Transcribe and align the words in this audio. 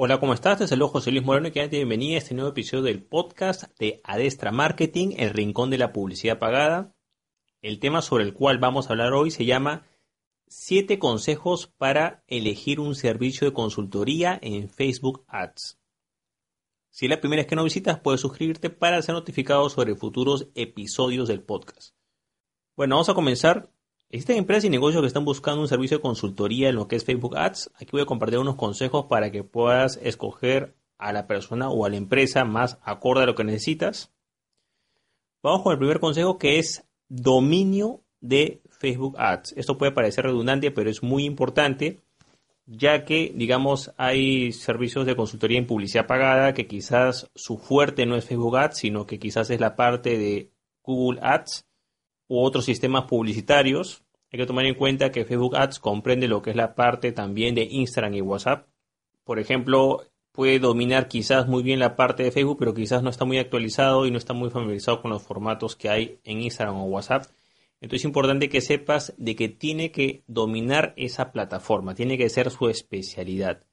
Hola, 0.00 0.20
¿cómo 0.20 0.32
estás? 0.32 0.58
Te 0.58 0.68
saludo 0.68 0.90
José 0.90 1.10
Luis 1.10 1.24
Moreno 1.24 1.48
y 1.48 1.50
que 1.50 1.66
bienvenida 1.66 2.14
a 2.14 2.18
este 2.18 2.32
nuevo 2.32 2.50
episodio 2.50 2.84
del 2.84 3.02
podcast 3.02 3.64
de 3.80 4.00
Adestra 4.04 4.52
Marketing, 4.52 5.16
el 5.16 5.30
rincón 5.30 5.70
de 5.70 5.78
la 5.78 5.92
publicidad 5.92 6.38
pagada. 6.38 6.94
El 7.62 7.80
tema 7.80 8.00
sobre 8.00 8.22
el 8.22 8.32
cual 8.32 8.58
vamos 8.58 8.86
a 8.86 8.90
hablar 8.90 9.12
hoy 9.12 9.32
se 9.32 9.44
llama 9.44 9.88
7 10.46 11.00
consejos 11.00 11.66
para 11.66 12.22
elegir 12.28 12.78
un 12.78 12.94
servicio 12.94 13.48
de 13.48 13.52
consultoría 13.52 14.38
en 14.40 14.70
Facebook 14.70 15.24
Ads. 15.26 15.80
Si 16.90 17.06
es 17.06 17.10
la 17.10 17.20
primera 17.20 17.40
vez 17.40 17.48
que 17.48 17.56
nos 17.56 17.64
visitas, 17.64 17.98
puedes 17.98 18.20
suscribirte 18.20 18.70
para 18.70 19.02
ser 19.02 19.16
notificado 19.16 19.68
sobre 19.68 19.96
futuros 19.96 20.46
episodios 20.54 21.26
del 21.26 21.42
podcast. 21.42 21.96
Bueno, 22.76 22.94
vamos 22.94 23.08
a 23.08 23.14
comenzar 23.14 23.72
Existen 24.10 24.38
empresas 24.38 24.64
y 24.64 24.70
negocios 24.70 25.02
que 25.02 25.06
están 25.06 25.26
buscando 25.26 25.60
un 25.60 25.68
servicio 25.68 25.98
de 25.98 26.02
consultoría 26.02 26.70
en 26.70 26.76
lo 26.76 26.88
que 26.88 26.96
es 26.96 27.04
Facebook 27.04 27.36
Ads. 27.36 27.70
Aquí 27.74 27.88
voy 27.92 28.00
a 28.00 28.06
compartir 28.06 28.38
unos 28.38 28.56
consejos 28.56 29.04
para 29.04 29.30
que 29.30 29.44
puedas 29.44 29.98
escoger 30.02 30.74
a 30.96 31.12
la 31.12 31.26
persona 31.26 31.68
o 31.68 31.84
a 31.84 31.90
la 31.90 31.98
empresa 31.98 32.46
más 32.46 32.78
acorde 32.82 33.24
a 33.24 33.26
lo 33.26 33.34
que 33.34 33.44
necesitas. 33.44 34.10
Vamos 35.42 35.62
con 35.62 35.72
el 35.72 35.78
primer 35.78 36.00
consejo 36.00 36.38
que 36.38 36.58
es 36.58 36.84
dominio 37.10 38.00
de 38.20 38.62
Facebook 38.70 39.16
Ads. 39.18 39.52
Esto 39.58 39.76
puede 39.76 39.92
parecer 39.92 40.24
redundante, 40.24 40.70
pero 40.70 40.88
es 40.88 41.02
muy 41.02 41.26
importante, 41.26 42.00
ya 42.64 43.04
que, 43.04 43.30
digamos, 43.34 43.92
hay 43.98 44.52
servicios 44.52 45.04
de 45.04 45.16
consultoría 45.16 45.58
en 45.58 45.66
publicidad 45.66 46.06
pagada 46.06 46.54
que 46.54 46.66
quizás 46.66 47.30
su 47.34 47.58
fuerte 47.58 48.06
no 48.06 48.16
es 48.16 48.24
Facebook 48.24 48.56
Ads, 48.56 48.78
sino 48.78 49.06
que 49.06 49.18
quizás 49.18 49.50
es 49.50 49.60
la 49.60 49.76
parte 49.76 50.16
de 50.16 50.50
Google 50.82 51.20
Ads 51.22 51.67
u 52.28 52.40
otros 52.40 52.64
sistemas 52.64 53.04
publicitarios. 53.04 54.04
Hay 54.30 54.38
que 54.38 54.46
tomar 54.46 54.66
en 54.66 54.74
cuenta 54.74 55.10
que 55.10 55.24
Facebook 55.24 55.56
Ads 55.56 55.80
comprende 55.80 56.28
lo 56.28 56.42
que 56.42 56.50
es 56.50 56.56
la 56.56 56.74
parte 56.74 57.12
también 57.12 57.54
de 57.54 57.64
Instagram 57.64 58.14
y 58.14 58.20
WhatsApp. 58.20 58.68
Por 59.24 59.38
ejemplo, 59.38 60.04
puede 60.32 60.58
dominar 60.58 61.08
quizás 61.08 61.48
muy 61.48 61.62
bien 61.62 61.80
la 61.80 61.96
parte 61.96 62.22
de 62.22 62.30
Facebook, 62.30 62.58
pero 62.58 62.74
quizás 62.74 63.02
no 63.02 63.10
está 63.10 63.24
muy 63.24 63.38
actualizado 63.38 64.06
y 64.06 64.10
no 64.10 64.18
está 64.18 64.34
muy 64.34 64.50
familiarizado 64.50 65.02
con 65.02 65.10
los 65.10 65.22
formatos 65.22 65.74
que 65.74 65.88
hay 65.88 66.20
en 66.24 66.42
Instagram 66.42 66.76
o 66.76 66.84
WhatsApp. 66.84 67.24
Entonces 67.80 68.02
es 68.02 68.06
importante 68.06 68.48
que 68.48 68.60
sepas 68.60 69.14
de 69.16 69.34
que 69.34 69.48
tiene 69.48 69.90
que 69.90 70.24
dominar 70.26 70.94
esa 70.96 71.32
plataforma, 71.32 71.94
tiene 71.94 72.18
que 72.18 72.28
ser 72.28 72.50
su 72.50 72.68
especialidad. 72.68 73.64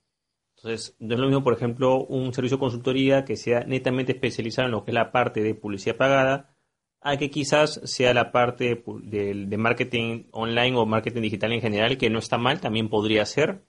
Entonces, 0.58 0.96
no 1.00 1.14
es 1.14 1.20
lo 1.20 1.28
mismo, 1.28 1.44
por 1.44 1.54
ejemplo, 1.54 2.06
un 2.06 2.34
servicio 2.34 2.58
de 2.58 2.62
consultoría 2.62 3.26
que 3.26 3.36
sea 3.36 3.62
netamente 3.62 4.14
especializado 4.14 4.68
en 4.68 4.72
lo 4.72 4.84
que 4.84 4.92
es 4.92 4.96
la 4.96 5.12
parte 5.12 5.42
de 5.42 5.54
publicidad 5.54 5.98
pagada, 5.98 6.55
a 7.06 7.18
que 7.18 7.30
quizás 7.30 7.80
sea 7.84 8.16
la 8.16 8.32
parte 8.32 8.84
de, 9.04 9.58
marketing 9.58 10.24
online 10.32 10.76
o 10.76 10.88
marketing 10.88 11.22
digital 11.22 11.54
en 11.54 11.62
general, 11.62 12.00
que 12.00 12.10
no 12.10 12.18
está 12.18 12.40
mal, 12.40 12.60
también 12.60 12.90
podría 12.90 13.24
ser. 13.28 13.64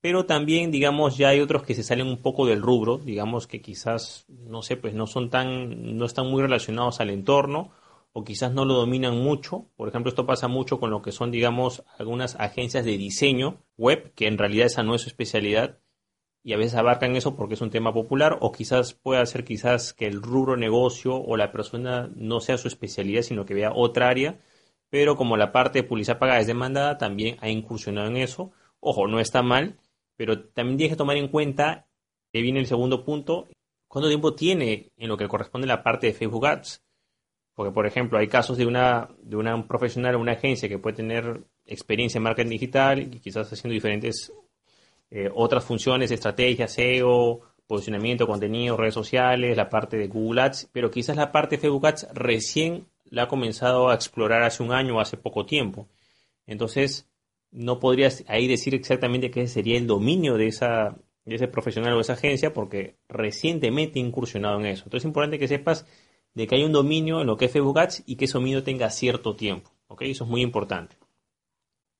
Pero 0.00 0.24
también, 0.24 0.70
digamos, 0.70 1.18
ya 1.18 1.28
hay 1.28 1.40
otros 1.40 1.62
que 1.62 1.74
se 1.74 1.82
salen 1.82 2.06
un 2.06 2.22
poco 2.22 2.46
del 2.46 2.62
rubro, 2.62 2.96
digamos 2.96 3.46
que 3.46 3.60
quizás, 3.60 4.24
no 4.28 4.62
sé, 4.62 4.78
pues 4.78 4.94
no 4.94 5.06
son 5.06 5.28
tan, 5.28 5.98
no 5.98 6.06
están 6.06 6.30
muy 6.30 6.40
relacionados 6.40 7.00
al 7.00 7.10
entorno 7.10 7.70
o 8.14 8.24
quizás 8.24 8.54
no 8.54 8.64
lo 8.64 8.72
dominan 8.72 9.18
mucho. 9.18 9.66
Por 9.76 9.90
ejemplo, 9.90 10.08
esto 10.08 10.24
pasa 10.24 10.48
mucho 10.48 10.80
con 10.80 10.88
lo 10.90 11.02
que 11.02 11.12
son, 11.12 11.30
digamos, 11.30 11.84
algunas 11.98 12.34
agencias 12.40 12.86
de 12.86 12.96
diseño 12.96 13.62
web, 13.76 14.14
que 14.14 14.26
en 14.26 14.38
realidad 14.38 14.68
esa 14.68 14.82
no 14.82 14.94
es 14.94 15.02
su 15.02 15.08
especialidad 15.08 15.80
y 16.46 16.52
a 16.52 16.58
veces 16.58 16.74
abarcan 16.74 17.16
eso 17.16 17.34
porque 17.36 17.54
es 17.54 17.62
un 17.62 17.70
tema 17.70 17.92
popular 17.94 18.36
o 18.40 18.52
quizás 18.52 18.92
pueda 18.92 19.24
ser 19.24 19.44
quizás 19.44 19.94
que 19.94 20.06
el 20.06 20.20
rubro 20.20 20.56
negocio 20.56 21.16
o 21.16 21.36
la 21.38 21.50
persona 21.50 22.10
no 22.14 22.40
sea 22.40 22.58
su 22.58 22.68
especialidad 22.68 23.22
sino 23.22 23.46
que 23.46 23.54
vea 23.54 23.72
otra 23.74 24.08
área 24.10 24.38
pero 24.90 25.16
como 25.16 25.38
la 25.38 25.52
parte 25.52 25.80
de 25.80 25.88
publicidad 25.88 26.18
pagada 26.18 26.40
es 26.40 26.46
demandada 26.46 26.98
también 26.98 27.36
ha 27.40 27.48
incursionado 27.48 28.06
en 28.08 28.16
eso. 28.18 28.52
Ojo 28.78 29.08
no 29.08 29.20
está 29.20 29.42
mal 29.42 29.78
pero 30.16 30.44
también 30.48 30.76
tienes 30.76 30.94
que 30.94 30.98
tomar 30.98 31.16
en 31.16 31.28
cuenta 31.28 31.88
que 32.30 32.42
viene 32.42 32.60
el 32.60 32.66
segundo 32.66 33.04
punto 33.04 33.48
cuánto 33.88 34.08
tiempo 34.08 34.34
tiene 34.34 34.92
en 34.98 35.08
lo 35.08 35.16
que 35.16 35.28
corresponde 35.28 35.66
la 35.66 35.82
parte 35.82 36.08
de 36.08 36.12
Facebook 36.12 36.46
Ads 36.46 36.84
porque 37.54 37.72
por 37.72 37.86
ejemplo 37.86 38.18
hay 38.18 38.28
casos 38.28 38.58
de 38.58 38.66
una 38.66 39.08
de 39.22 39.36
una 39.36 39.66
profesional 39.66 40.16
o 40.16 40.20
una 40.20 40.32
agencia 40.32 40.68
que 40.68 40.78
puede 40.78 40.96
tener 40.96 41.42
experiencia 41.64 42.18
en 42.18 42.24
marketing 42.24 42.50
digital 42.50 43.00
y 43.00 43.20
quizás 43.20 43.50
haciendo 43.50 43.72
diferentes 43.72 44.30
eh, 45.16 45.30
otras 45.32 45.64
funciones, 45.64 46.10
estrategias, 46.10 46.72
SEO, 46.72 47.40
posicionamiento, 47.68 48.26
contenido, 48.26 48.76
redes 48.76 48.94
sociales, 48.94 49.56
la 49.56 49.70
parte 49.70 49.96
de 49.96 50.08
Google 50.08 50.42
Ads, 50.42 50.70
pero 50.72 50.90
quizás 50.90 51.16
la 51.16 51.30
parte 51.30 51.54
de 51.54 51.62
Facebook 51.62 51.86
Ads 51.86 52.08
recién 52.14 52.88
la 53.04 53.22
ha 53.22 53.28
comenzado 53.28 53.90
a 53.90 53.94
explorar 53.94 54.42
hace 54.42 54.64
un 54.64 54.72
año 54.72 54.96
o 54.96 55.00
hace 55.00 55.16
poco 55.16 55.46
tiempo. 55.46 55.86
Entonces, 56.48 57.08
no 57.52 57.78
podrías 57.78 58.24
ahí 58.26 58.48
decir 58.48 58.74
exactamente 58.74 59.30
qué 59.30 59.46
sería 59.46 59.78
el 59.78 59.86
dominio 59.86 60.36
de, 60.36 60.48
esa, 60.48 60.96
de 61.24 61.36
ese 61.36 61.46
profesional 61.46 61.92
o 61.92 62.00
esa 62.00 62.14
agencia 62.14 62.52
porque 62.52 62.96
recientemente 63.08 64.00
ha 64.00 64.02
incursionado 64.02 64.58
en 64.58 64.66
eso. 64.66 64.82
Entonces 64.86 65.04
es 65.04 65.10
importante 65.10 65.38
que 65.38 65.46
sepas 65.46 65.86
de 66.34 66.48
que 66.48 66.56
hay 66.56 66.64
un 66.64 66.72
dominio 66.72 67.20
en 67.20 67.28
lo 67.28 67.36
que 67.36 67.44
es 67.44 67.52
Facebook 67.52 67.78
Ads 67.78 68.02
y 68.04 68.16
que 68.16 68.24
ese 68.24 68.34
dominio 68.34 68.64
tenga 68.64 68.90
cierto 68.90 69.36
tiempo. 69.36 69.70
¿ok? 69.86 70.02
Eso 70.02 70.24
es 70.24 70.30
muy 70.30 70.42
importante. 70.42 70.96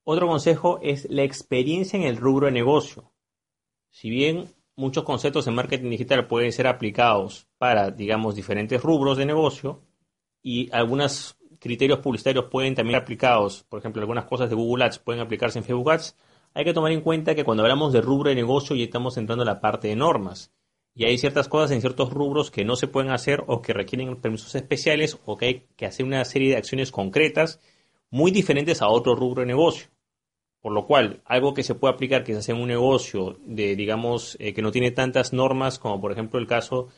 Otro 0.05 0.29
consejo 0.29 0.81
es 0.83 1.07
la 1.09 1.23
experiencia 1.23 1.99
en 1.99 2.05
el 2.05 2.19
rubro 2.19 2.47
de 2.47 2.53
negocio. 2.53 3.11
Si 3.91 4.11
bien 4.11 4.55
muchos 4.77 5.03
conceptos 5.03 5.47
en 5.47 5.55
marketing 5.55 5.89
digital 5.89 6.27
pueden 6.27 6.53
ser 6.53 6.67
aplicados 6.67 7.49
para, 7.57 7.91
digamos, 7.91 8.35
diferentes 8.35 8.83
rubros 8.83 9.17
de 9.17 9.25
negocio 9.25 9.83
y 10.43 10.71
algunos 10.73 11.39
criterios 11.59 12.01
publicitarios 12.01 12.47
pueden 12.51 12.75
también 12.75 12.99
aplicados, 13.01 13.65
por 13.65 13.79
ejemplo, 13.79 14.03
algunas 14.03 14.27
cosas 14.27 14.51
de 14.51 14.57
Google 14.57 14.85
Ads 14.85 14.99
pueden 14.99 15.23
aplicarse 15.23 15.59
en 15.59 15.65
Facebook 15.65 15.91
Ads, 15.91 16.17
hay 16.53 16.67
que 16.67 16.75
tomar 16.75 16.93
en 16.93 17.01
cuenta 17.01 17.35
que 17.35 17.45
cuando 17.45 17.63
hablamos 17.63 17.93
de 17.95 18.03
rubro 18.03 18.29
de 18.29 18.37
negocio 18.37 18.77
ya 18.77 18.85
estamos 18.85 19.17
entrando 19.17 19.43
a 19.43 19.47
la 19.47 19.61
parte 19.61 19.89
de 19.89 19.97
normas. 19.97 20.53
Y 20.95 21.07
hay 21.07 21.17
ciertas 21.17 21.49
cosas 21.49 21.71
en 21.71 21.81
ciertos 21.81 22.13
rubros 22.13 22.51
que 22.51 22.65
no 22.65 22.77
se 22.77 22.89
pueden 22.89 23.11
hacer 23.11 23.43
o 23.47 23.63
que 23.63 23.73
requieren 23.73 24.15
permisos 24.21 24.55
especiales 24.55 25.19
o 25.25 25.37
que 25.37 25.47
hay 25.47 25.67
que 25.77 25.87
hacer 25.87 26.05
una 26.05 26.25
serie 26.27 26.51
de 26.51 26.57
acciones 26.57 26.93
concretas 26.93 27.59
muy 28.11 28.31
diferentes 28.31 28.83
a 28.83 28.89
otro 28.89 29.17
rubro 29.17 29.41
de 29.41 29.47
negocio. 29.47 29.94
Por 30.65 30.73
lo 30.73 30.87
cual, 30.87 31.21
algo 31.27 31.53
que 31.53 31.63
se 31.63 31.75
puede 31.75 31.93
aplicar 31.93 32.25
quizás 32.25 32.49
en 32.49 32.57
un 32.57 32.69
negocio 32.69 33.39
de, 33.45 33.77
digamos, 33.77 34.35
eh, 34.41 34.55
que 34.55 34.63
no 34.63 34.73
tiene 34.73 34.93
tantas 34.93 35.35
normas, 35.35 35.79
como 35.79 36.01
por 36.01 36.11
ejemplo 36.11 36.41
el 36.41 36.47
caso 36.47 36.89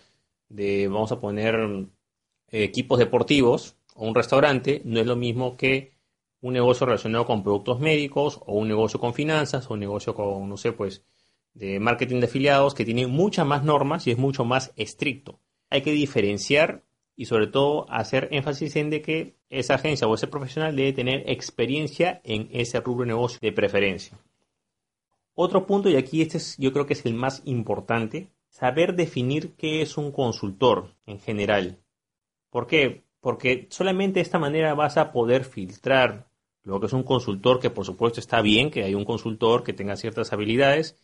de, 0.49 0.87
vamos 0.87 1.11
a 1.11 1.19
poner, 1.19 1.89
equipos 2.53 3.01
deportivos 3.01 3.75
o 3.97 4.07
un 4.07 4.15
restaurante, 4.15 4.83
no 4.85 5.01
es 5.01 5.07
lo 5.09 5.17
mismo 5.17 5.57
que 5.57 5.97
un 6.43 6.53
negocio 6.53 6.87
relacionado 6.87 7.27
con 7.27 7.43
productos 7.43 7.81
médicos 7.81 8.41
o 8.47 8.55
un 8.55 8.69
negocio 8.69 9.01
con 9.01 9.15
finanzas 9.15 9.69
o 9.69 9.75
un 9.75 9.81
negocio 9.81 10.15
con, 10.15 10.49
no 10.49 10.57
sé, 10.57 10.71
pues, 10.71 11.05
de 11.53 11.81
marketing 11.81 12.21
de 12.21 12.27
afiliados 12.27 12.73
que 12.73 12.85
tiene 12.85 13.09
muchas 13.09 13.47
más 13.49 13.65
normas 13.65 14.07
y 14.07 14.13
es 14.13 14.19
mucho 14.19 14.45
más 14.45 14.73
estricto. 14.77 15.41
Hay 15.71 15.83
que 15.83 15.91
diferenciar 15.91 16.85
y 17.17 17.25
sobre 17.25 17.47
todo 17.47 17.91
hacer 17.91 18.29
énfasis 18.31 18.77
en 18.77 18.91
de 18.91 19.03
que 19.03 19.37
esa 19.49 19.75
agencia 19.75 20.07
o 20.07 20.15
ese 20.15 20.27
profesional 20.27 20.77
debe 20.77 20.93
tener 20.93 21.29
experiencia 21.31 22.21
en 22.25 22.49
ese 22.53 22.81
rubro 22.81 23.07
negocio 23.07 23.39
de 23.41 23.53
preferencia. 23.53 24.19
Otro 25.35 25.67
punto, 25.67 25.89
y 25.89 25.97
aquí 25.97 26.23
este 26.23 26.37
es, 26.37 26.57
yo 26.59 26.73
creo 26.73 26.87
que 26.87 26.93
es 26.93 27.05
el 27.05 27.15
más 27.15 27.43
importante, 27.45 28.29
saber 28.49 28.95
definir 28.95 29.55
qué 29.57 29.83
es 29.83 29.97
un 29.97 30.13
consultor 30.13 30.95
en 31.07 31.19
general. 31.19 31.79
¿Por 32.51 32.67
qué? 32.67 33.05
Porque 33.21 33.67
solamente 33.71 34.15
de 34.15 34.23
esta 34.23 34.39
manera 34.39 34.75
vas 34.75 34.97
a 34.97 35.13
poder 35.13 35.45
filtrar 35.45 36.29
lo 36.63 36.81
que 36.81 36.87
es 36.87 36.93
un 36.93 37.03
consultor, 37.03 37.61
que 37.61 37.71
por 37.71 37.85
supuesto 37.85 38.19
está 38.19 38.41
bien 38.41 38.71
que 38.71 38.83
hay 38.83 38.95
un 38.95 39.05
consultor 39.05 39.63
que 39.63 39.73
tenga 39.73 39.97
ciertas 39.97 40.33
habilidades, 40.33 40.97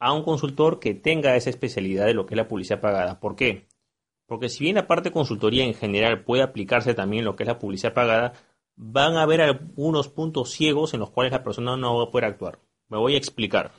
a 0.00 0.12
un 0.12 0.22
consultor 0.22 0.80
que 0.80 0.94
tenga 0.94 1.36
esa 1.36 1.50
especialidad 1.50 2.06
de 2.06 2.14
lo 2.14 2.26
que 2.26 2.34
es 2.34 2.36
la 2.36 2.48
publicidad 2.48 2.80
pagada. 2.80 3.20
¿Por 3.20 3.36
qué? 3.36 3.66
Porque 4.28 4.50
si 4.50 4.62
bien 4.62 4.76
la 4.76 4.86
parte 4.86 5.08
de 5.08 5.14
consultoría 5.14 5.64
en 5.64 5.72
general 5.72 6.22
puede 6.22 6.42
aplicarse 6.42 6.92
también 6.92 7.24
lo 7.24 7.34
que 7.34 7.44
es 7.44 7.48
la 7.48 7.58
publicidad 7.58 7.94
pagada, 7.94 8.34
van 8.76 9.16
a 9.16 9.22
haber 9.22 9.40
algunos 9.40 10.08
puntos 10.08 10.50
ciegos 10.50 10.92
en 10.92 11.00
los 11.00 11.10
cuales 11.10 11.32
la 11.32 11.42
persona 11.42 11.78
no 11.78 11.96
va 11.96 12.04
a 12.04 12.10
poder 12.10 12.26
actuar. 12.26 12.58
Me 12.88 12.98
voy 12.98 13.14
a 13.14 13.16
explicar. 13.18 13.72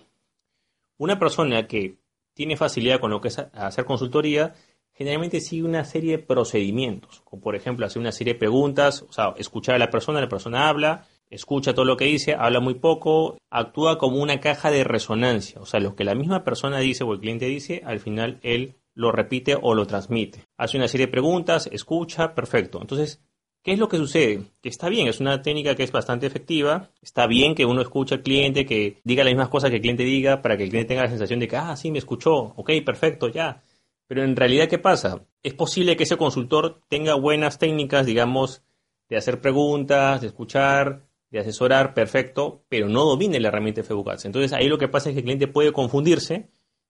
Una 0.97 1.19
persona 1.19 1.67
que 1.67 1.99
tiene 2.33 2.57
facilidad 2.57 2.99
con 2.99 3.11
lo 3.11 3.21
que 3.21 3.27
es 3.27 3.37
hacer 3.37 3.85
consultoría, 3.85 4.55
generalmente 4.91 5.39
sigue 5.39 5.63
una 5.63 5.85
serie 5.85 6.17
de 6.17 6.23
procedimientos, 6.23 7.21
como 7.25 7.43
por 7.43 7.55
ejemplo 7.55 7.85
hacer 7.85 7.99
una 7.99 8.11
serie 8.11 8.33
de 8.33 8.39
preguntas, 8.39 9.03
o 9.07 9.13
sea, 9.13 9.35
escuchar 9.37 9.75
a 9.75 9.79
la 9.79 9.91
persona, 9.91 10.19
la 10.19 10.29
persona 10.29 10.67
habla, 10.67 11.05
escucha 11.29 11.75
todo 11.75 11.85
lo 11.85 11.95
que 11.95 12.05
dice, 12.05 12.33
habla 12.33 12.59
muy 12.59 12.73
poco, 12.73 13.37
actúa 13.51 13.99
como 13.99 14.17
una 14.19 14.39
caja 14.39 14.71
de 14.71 14.83
resonancia, 14.83 15.61
o 15.61 15.67
sea, 15.67 15.79
lo 15.79 15.95
que 15.95 16.03
la 16.03 16.15
misma 16.15 16.43
persona 16.43 16.79
dice 16.79 17.03
o 17.03 17.13
el 17.13 17.19
cliente 17.19 17.45
dice, 17.45 17.83
al 17.85 17.99
final 17.99 18.39
él 18.41 18.78
lo 18.99 19.13
repite 19.13 19.57
o 19.59 19.75
lo 19.75 19.87
transmite. 19.87 20.45
Hace 20.57 20.75
una 20.75 20.89
serie 20.89 21.05
de 21.05 21.11
preguntas, 21.11 21.69
escucha, 21.71 22.35
perfecto. 22.35 22.81
Entonces, 22.81 23.23
¿qué 23.63 23.71
es 23.71 23.79
lo 23.79 23.87
que 23.87 23.95
sucede? 23.95 24.41
Que 24.61 24.67
está 24.67 24.89
bien, 24.89 25.07
es 25.07 25.21
una 25.21 25.41
técnica 25.41 25.73
que 25.73 25.83
es 25.83 25.91
bastante 25.93 26.27
efectiva. 26.27 26.91
Está 27.01 27.25
bien 27.25 27.55
que 27.55 27.65
uno 27.65 27.81
escuche 27.81 28.15
al 28.15 28.23
cliente, 28.23 28.65
que 28.65 28.97
diga 29.05 29.23
las 29.23 29.31
mismas 29.31 29.47
cosas 29.47 29.69
que 29.69 29.77
el 29.77 29.81
cliente 29.81 30.03
diga 30.03 30.41
para 30.41 30.57
que 30.57 30.63
el 30.63 30.69
cliente 30.69 30.89
tenga 30.89 31.03
la 31.03 31.09
sensación 31.09 31.39
de 31.39 31.47
que, 31.47 31.55
ah, 31.55 31.77
sí, 31.77 31.91
me 31.91 31.97
escuchó, 31.97 32.53
ok, 32.57 32.71
perfecto, 32.85 33.29
ya. 33.29 33.63
Pero 34.05 34.21
en 34.21 34.35
realidad, 34.35 34.67
¿qué 34.67 34.79
pasa? 34.79 35.25
Es 35.43 35.53
posible 35.53 35.95
que 35.95 36.03
ese 36.03 36.17
consultor 36.17 36.81
tenga 36.89 37.15
buenas 37.15 37.57
técnicas, 37.57 38.05
digamos, 38.05 38.63
de 39.07 39.15
hacer 39.15 39.39
preguntas, 39.39 40.19
de 40.19 40.27
escuchar, 40.27 41.07
de 41.31 41.39
asesorar, 41.39 41.93
perfecto, 41.93 42.65
pero 42.67 42.89
no 42.89 43.05
domine 43.05 43.39
la 43.39 43.47
herramienta 43.47 43.79
de 43.79 43.87
Facebook 43.87 44.11
Entonces 44.25 44.51
ahí 44.51 44.67
lo 44.67 44.77
que 44.77 44.89
pasa 44.89 45.07
es 45.07 45.13
que 45.13 45.19
el 45.19 45.25
cliente 45.25 45.47
puede 45.47 45.71
confundirse 45.71 46.49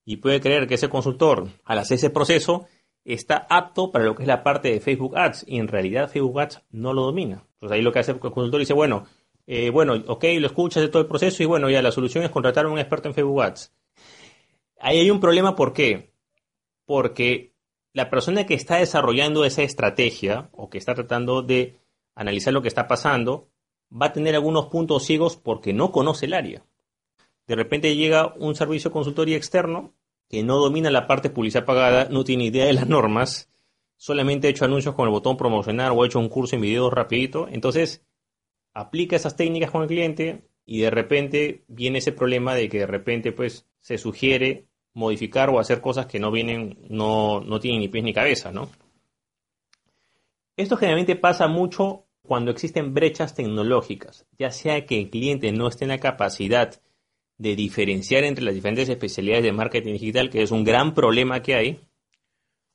y 0.09 0.17
puede 0.17 0.41
creer 0.41 0.65
que 0.65 0.73
ese 0.73 0.89
consultor, 0.89 1.50
al 1.63 1.77
hacer 1.77 1.97
ese 1.97 2.09
proceso, 2.09 2.65
está 3.06 3.45
apto 3.47 3.91
para 3.91 4.06
lo 4.06 4.15
que 4.15 4.23
es 4.23 4.27
la 4.27 4.41
parte 4.41 4.71
de 4.71 4.79
Facebook 4.79 5.15
Ads 5.15 5.45
y 5.47 5.59
en 5.59 5.67
realidad 5.67 6.09
Facebook 6.09 6.39
Ads 6.39 6.63
no 6.71 6.94
lo 6.94 7.03
domina. 7.03 7.45
Entonces 7.53 7.75
ahí 7.75 7.83
lo 7.83 7.91
que 7.91 8.00
hace 8.00 8.13
el 8.13 8.19
consultor 8.19 8.59
dice, 8.59 8.73
bueno, 8.73 9.06
eh, 9.45 9.69
bueno, 9.69 9.94
ok, 10.07 10.25
lo 10.39 10.47
escuchas 10.47 10.81
de 10.81 10.89
todo 10.89 11.03
el 11.03 11.07
proceso 11.07 11.44
y 11.44 11.45
bueno, 11.45 11.69
ya 11.69 11.83
la 11.83 11.91
solución 11.91 12.23
es 12.23 12.31
contratar 12.31 12.65
a 12.65 12.69
un 12.69 12.79
experto 12.79 13.07
en 13.07 13.13
Facebook 13.13 13.39
Ads. 13.39 13.71
Ahí 14.79 14.97
hay 14.97 15.11
un 15.11 15.19
problema, 15.19 15.56
¿por 15.56 15.73
qué? 15.73 16.11
Porque 16.85 17.53
la 17.94 18.09
persona 18.09 18.47
que 18.47 18.56
está 18.56 18.77
desarrollando 18.77 19.45
esa 19.45 19.61
estrategia 19.61 20.50
o 20.53 20.71
que 20.71 20.79
está 20.79 20.95
tratando 20.95 21.44
de 21.44 21.77
analizar 22.15 22.51
lo 22.51 22.63
que 22.63 22.67
está 22.67 22.88
pasando, 22.88 23.51
va 23.94 24.07
a 24.07 24.13
tener 24.13 24.33
algunos 24.33 24.69
puntos 24.69 25.03
ciegos 25.03 25.38
porque 25.38 25.71
no 25.71 25.91
conoce 25.91 26.25
el 26.25 26.33
área. 26.33 26.65
De 27.45 27.56
repente 27.56 27.95
llega 27.95 28.33
un 28.38 28.56
servicio 28.56 28.89
de 28.89 28.94
consultoría 28.94 29.38
externo 29.38 29.94
que 30.29 30.43
no 30.43 30.57
domina 30.57 30.91
la 30.91 31.07
parte 31.07 31.29
de 31.29 31.35
publicidad 31.35 31.65
pagada, 31.65 32.07
no 32.09 32.23
tiene 32.23 32.45
idea 32.45 32.65
de 32.65 32.73
las 32.73 32.87
normas, 32.87 33.49
solamente 33.97 34.47
ha 34.47 34.51
hecho 34.51 34.65
anuncios 34.65 34.95
con 34.95 35.05
el 35.05 35.11
botón 35.11 35.35
promocionar 35.35 35.91
o 35.91 36.03
ha 36.03 36.05
hecho 36.05 36.19
un 36.19 36.29
curso 36.29 36.55
en 36.55 36.61
video 36.61 36.89
rapidito, 36.89 37.47
entonces 37.49 38.05
aplica 38.73 39.15
esas 39.15 39.35
técnicas 39.35 39.71
con 39.71 39.81
el 39.81 39.87
cliente 39.87 40.43
y 40.65 40.79
de 40.79 40.91
repente 40.91 41.63
viene 41.67 41.97
ese 41.97 42.11
problema 42.11 42.53
de 42.53 42.69
que 42.69 42.79
de 42.79 42.87
repente 42.87 43.31
pues 43.31 43.67
se 43.79 43.97
sugiere 43.97 44.67
modificar 44.93 45.49
o 45.49 45.59
hacer 45.59 45.81
cosas 45.81 46.05
que 46.05 46.19
no 46.19 46.31
vienen, 46.31 46.77
no, 46.89 47.41
no 47.41 47.59
tienen 47.59 47.81
ni 47.81 47.87
pies 47.87 48.03
ni 48.03 48.13
cabeza, 48.13 48.51
¿no? 48.51 48.69
Esto 50.55 50.77
generalmente 50.77 51.15
pasa 51.15 51.47
mucho 51.47 52.05
cuando 52.21 52.51
existen 52.51 52.93
brechas 52.93 53.33
tecnológicas, 53.33 54.27
ya 54.37 54.51
sea 54.51 54.85
que 54.85 54.99
el 54.99 55.09
cliente 55.09 55.51
no 55.51 55.67
esté 55.67 55.85
en 55.85 55.89
la 55.89 55.99
capacidad 55.99 56.79
de 57.39 57.56
diferenciar 57.56 58.25
entre 58.25 58.45
las 58.45 58.53
diferentes 58.53 58.88
especialidades 58.88 59.44
de 59.44 59.53
marketing 59.53 59.94
digital, 59.94 60.30
que 60.30 60.44
es 60.44 60.51
un 60.51 60.63
gran 60.63 60.94
problema 60.94 61.41
que 61.41 61.56
hay, 61.56 61.80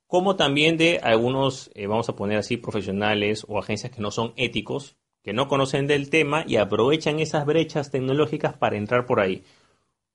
como 0.07 0.37
también 0.37 0.77
de 0.77 1.01
algunos, 1.03 1.71
eh, 1.75 1.87
vamos 1.87 2.09
a 2.09 2.17
poner 2.17 2.39
así, 2.39 2.57
profesionales 2.57 3.45
o 3.47 3.59
agencias 3.59 3.93
que 3.93 4.01
no 4.01 4.11
son 4.11 4.33
éticos, 4.37 4.97
que 5.23 5.33
no 5.33 5.49
conocen 5.49 5.87
del 5.87 6.09
tema 6.09 6.45
y 6.47 6.57
aprovechan 6.57 7.21
esas 7.21 7.45
brechas 7.47 7.91
tecnológicas 7.91 8.57
para 8.57 8.77
entrar 8.77 9.07
por 9.07 9.21
ahí. 9.21 9.43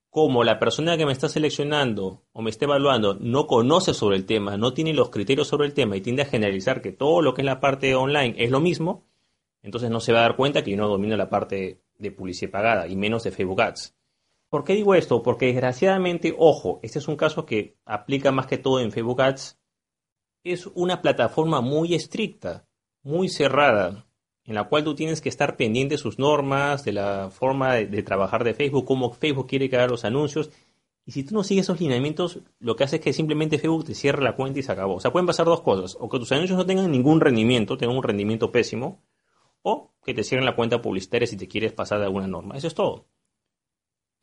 Como 0.08 0.42
la 0.42 0.58
persona 0.58 0.96
que 0.96 1.06
me 1.06 1.12
está 1.12 1.28
seleccionando 1.28 2.22
o 2.32 2.42
me 2.42 2.50
está 2.50 2.64
evaluando 2.64 3.14
no 3.20 3.46
conoce 3.46 3.94
sobre 3.94 4.16
el 4.16 4.26
tema, 4.26 4.56
no 4.56 4.72
tiene 4.72 4.94
los 4.94 5.10
criterios 5.10 5.46
sobre 5.46 5.66
el 5.66 5.74
tema 5.74 5.96
y 5.96 6.00
tiende 6.00 6.22
a 6.22 6.26
generalizar 6.26 6.82
que 6.82 6.90
todo 6.90 7.22
lo 7.22 7.34
que 7.34 7.42
es 7.42 7.46
la 7.46 7.60
parte 7.60 7.94
online 7.94 8.34
es 8.38 8.50
lo 8.50 8.58
mismo, 8.58 9.04
entonces 9.62 9.90
no 9.90 10.00
se 10.00 10.12
va 10.12 10.20
a 10.20 10.22
dar 10.22 10.36
cuenta 10.36 10.64
que 10.64 10.72
yo 10.72 10.76
no 10.76 10.88
domino 10.88 11.16
la 11.16 11.28
parte 11.28 11.82
de 11.98 12.10
publicidad 12.10 12.50
pagada 12.50 12.88
y 12.88 12.96
menos 12.96 13.22
de 13.22 13.30
Facebook 13.30 13.60
Ads. 13.60 13.99
¿Por 14.50 14.64
qué 14.64 14.74
digo 14.74 14.96
esto? 14.96 15.22
Porque 15.22 15.46
desgraciadamente, 15.46 16.34
ojo, 16.36 16.80
este 16.82 16.98
es 16.98 17.06
un 17.06 17.16
caso 17.16 17.46
que 17.46 17.76
aplica 17.84 18.32
más 18.32 18.46
que 18.48 18.58
todo 18.58 18.80
en 18.80 18.90
Facebook 18.90 19.22
Ads. 19.22 19.60
Es 20.42 20.66
una 20.74 21.00
plataforma 21.02 21.60
muy 21.60 21.94
estricta, 21.94 22.66
muy 23.04 23.28
cerrada, 23.28 24.06
en 24.44 24.56
la 24.56 24.64
cual 24.64 24.82
tú 24.82 24.96
tienes 24.96 25.20
que 25.20 25.28
estar 25.28 25.56
pendiente 25.56 25.94
de 25.94 25.98
sus 25.98 26.18
normas, 26.18 26.84
de 26.84 26.92
la 26.92 27.30
forma 27.30 27.74
de, 27.74 28.02
trabajar 28.02 28.42
de 28.42 28.54
Facebook, 28.54 28.86
cómo 28.86 29.12
Facebook 29.12 29.46
quiere 29.46 29.70
que 29.70 29.76
haga 29.76 29.86
los 29.86 30.04
anuncios. 30.04 30.50
Y 31.06 31.12
si 31.12 31.22
tú 31.22 31.32
no 31.32 31.44
sigues 31.44 31.66
esos 31.66 31.80
lineamientos, 31.80 32.40
lo 32.58 32.74
que 32.74 32.82
hace 32.82 32.96
es 32.96 33.02
que 33.02 33.12
simplemente 33.12 33.58
Facebook 33.58 33.84
te 33.84 33.94
cierre 33.94 34.20
la 34.20 34.34
cuenta 34.34 34.58
y 34.58 34.64
se 34.64 34.72
acabó. 34.72 34.96
O 34.96 35.00
sea, 35.00 35.12
pueden 35.12 35.26
pasar 35.26 35.46
dos 35.46 35.60
cosas. 35.60 35.96
O 36.00 36.08
que 36.08 36.18
tus 36.18 36.32
anuncios 36.32 36.58
no 36.58 36.66
tengan 36.66 36.90
ningún 36.90 37.20
rendimiento, 37.20 37.78
tengan 37.78 37.96
un 37.96 38.02
rendimiento 38.02 38.50
pésimo, 38.50 39.00
o 39.62 39.92
que 40.04 40.12
te 40.12 40.24
cierren 40.24 40.44
la 40.44 40.56
cuenta 40.56 40.82
publicitaria 40.82 41.28
si 41.28 41.36
te 41.36 41.46
quieres 41.46 41.72
pasar 41.72 42.00
de 42.00 42.06
alguna 42.06 42.26
norma. 42.26 42.56
Eso 42.56 42.66
es 42.66 42.74
todo. 42.74 43.06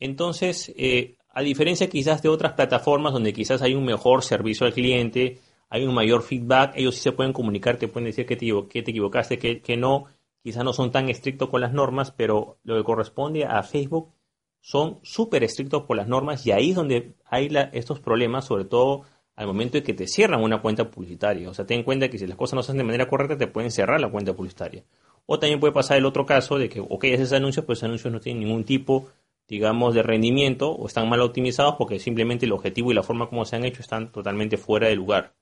Entonces, 0.00 0.72
eh, 0.76 1.16
a 1.30 1.42
diferencia 1.42 1.88
quizás 1.88 2.22
de 2.22 2.28
otras 2.28 2.52
plataformas 2.52 3.12
donde 3.12 3.32
quizás 3.32 3.62
hay 3.62 3.74
un 3.74 3.84
mejor 3.84 4.22
servicio 4.22 4.66
al 4.66 4.72
cliente, 4.72 5.38
hay 5.70 5.84
un 5.84 5.94
mayor 5.94 6.22
feedback, 6.22 6.72
ellos 6.76 6.94
sí 6.96 7.02
se 7.02 7.12
pueden 7.12 7.32
comunicar, 7.32 7.76
te 7.76 7.88
pueden 7.88 8.06
decir 8.06 8.26
que 8.26 8.36
te, 8.36 8.46
que 8.68 8.82
te 8.82 8.90
equivocaste, 8.90 9.38
que, 9.38 9.60
que, 9.60 9.76
no, 9.76 10.06
quizás 10.42 10.64
no 10.64 10.72
son 10.72 10.90
tan 10.90 11.08
estrictos 11.08 11.48
con 11.48 11.60
las 11.60 11.72
normas, 11.72 12.10
pero 12.12 12.58
lo 12.64 12.76
que 12.76 12.84
corresponde 12.84 13.44
a 13.44 13.62
Facebook 13.62 14.12
son 14.60 14.98
súper 15.02 15.44
estrictos 15.44 15.84
por 15.84 15.96
las 15.96 16.08
normas 16.08 16.46
y 16.46 16.52
ahí 16.52 16.70
es 16.70 16.76
donde 16.76 17.14
hay 17.24 17.48
estos 17.72 18.00
problemas, 18.00 18.44
sobre 18.44 18.64
todo 18.64 19.04
al 19.36 19.46
momento 19.46 19.78
de 19.78 19.84
que 19.84 19.94
te 19.94 20.08
cierran 20.08 20.42
una 20.42 20.60
cuenta 20.60 20.90
publicitaria. 20.90 21.48
O 21.48 21.54
sea, 21.54 21.64
ten 21.64 21.78
en 21.78 21.84
cuenta 21.84 22.08
que 22.08 22.18
si 22.18 22.26
las 22.26 22.36
cosas 22.36 22.56
no 22.56 22.62
se 22.62 22.72
hacen 22.72 22.78
de 22.78 22.84
manera 22.84 23.08
correcta, 23.08 23.38
te 23.38 23.46
pueden 23.46 23.70
cerrar 23.70 24.00
la 24.00 24.10
cuenta 24.10 24.34
publicitaria. 24.34 24.82
O 25.26 25.38
también 25.38 25.60
puede 25.60 25.72
pasar 25.72 25.96
el 25.96 26.06
otro 26.06 26.26
caso 26.26 26.58
de 26.58 26.68
que, 26.68 26.80
ok, 26.80 27.04
haces 27.14 27.32
anuncios, 27.32 27.64
pues 27.64 27.78
esos 27.78 27.84
anuncios 27.84 28.12
no 28.12 28.18
tienen 28.18 28.42
ningún 28.42 28.64
tipo 28.64 29.08
digamos, 29.48 29.94
de 29.94 30.02
rendimiento 30.02 30.70
o 30.70 30.86
están 30.86 31.08
mal 31.08 31.22
optimizados 31.22 31.76
porque 31.76 31.98
simplemente 31.98 32.46
el 32.46 32.52
objetivo 32.52 32.92
y 32.92 32.94
la 32.94 33.02
forma 33.02 33.28
como 33.28 33.44
se 33.44 33.56
han 33.56 33.64
hecho 33.64 33.80
están 33.80 34.12
totalmente 34.12 34.58
fuera 34.58 34.88
de 34.88 34.94
lugar. 34.94 35.34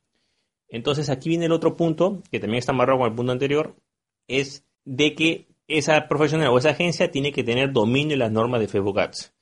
Entonces 0.68 1.10
aquí 1.10 1.28
viene 1.28 1.46
el 1.46 1.52
otro 1.52 1.76
punto, 1.76 2.22
que 2.30 2.40
también 2.40 2.58
está 2.58 2.72
amarrado 2.72 3.00
con 3.00 3.08
el 3.08 3.14
punto 3.14 3.32
anterior, 3.32 3.76
es 4.28 4.64
de 4.84 5.14
que 5.14 5.48
esa 5.68 6.06
profesional 6.08 6.48
o 6.48 6.58
esa 6.58 6.70
agencia 6.70 7.10
tiene 7.10 7.32
que 7.32 7.44
tener 7.44 7.72
dominio 7.72 8.14
de 8.14 8.18
las 8.18 8.32
normas 8.32 8.60
de 8.60 8.68
Facebook 8.68 9.00
Ads. 9.00 9.34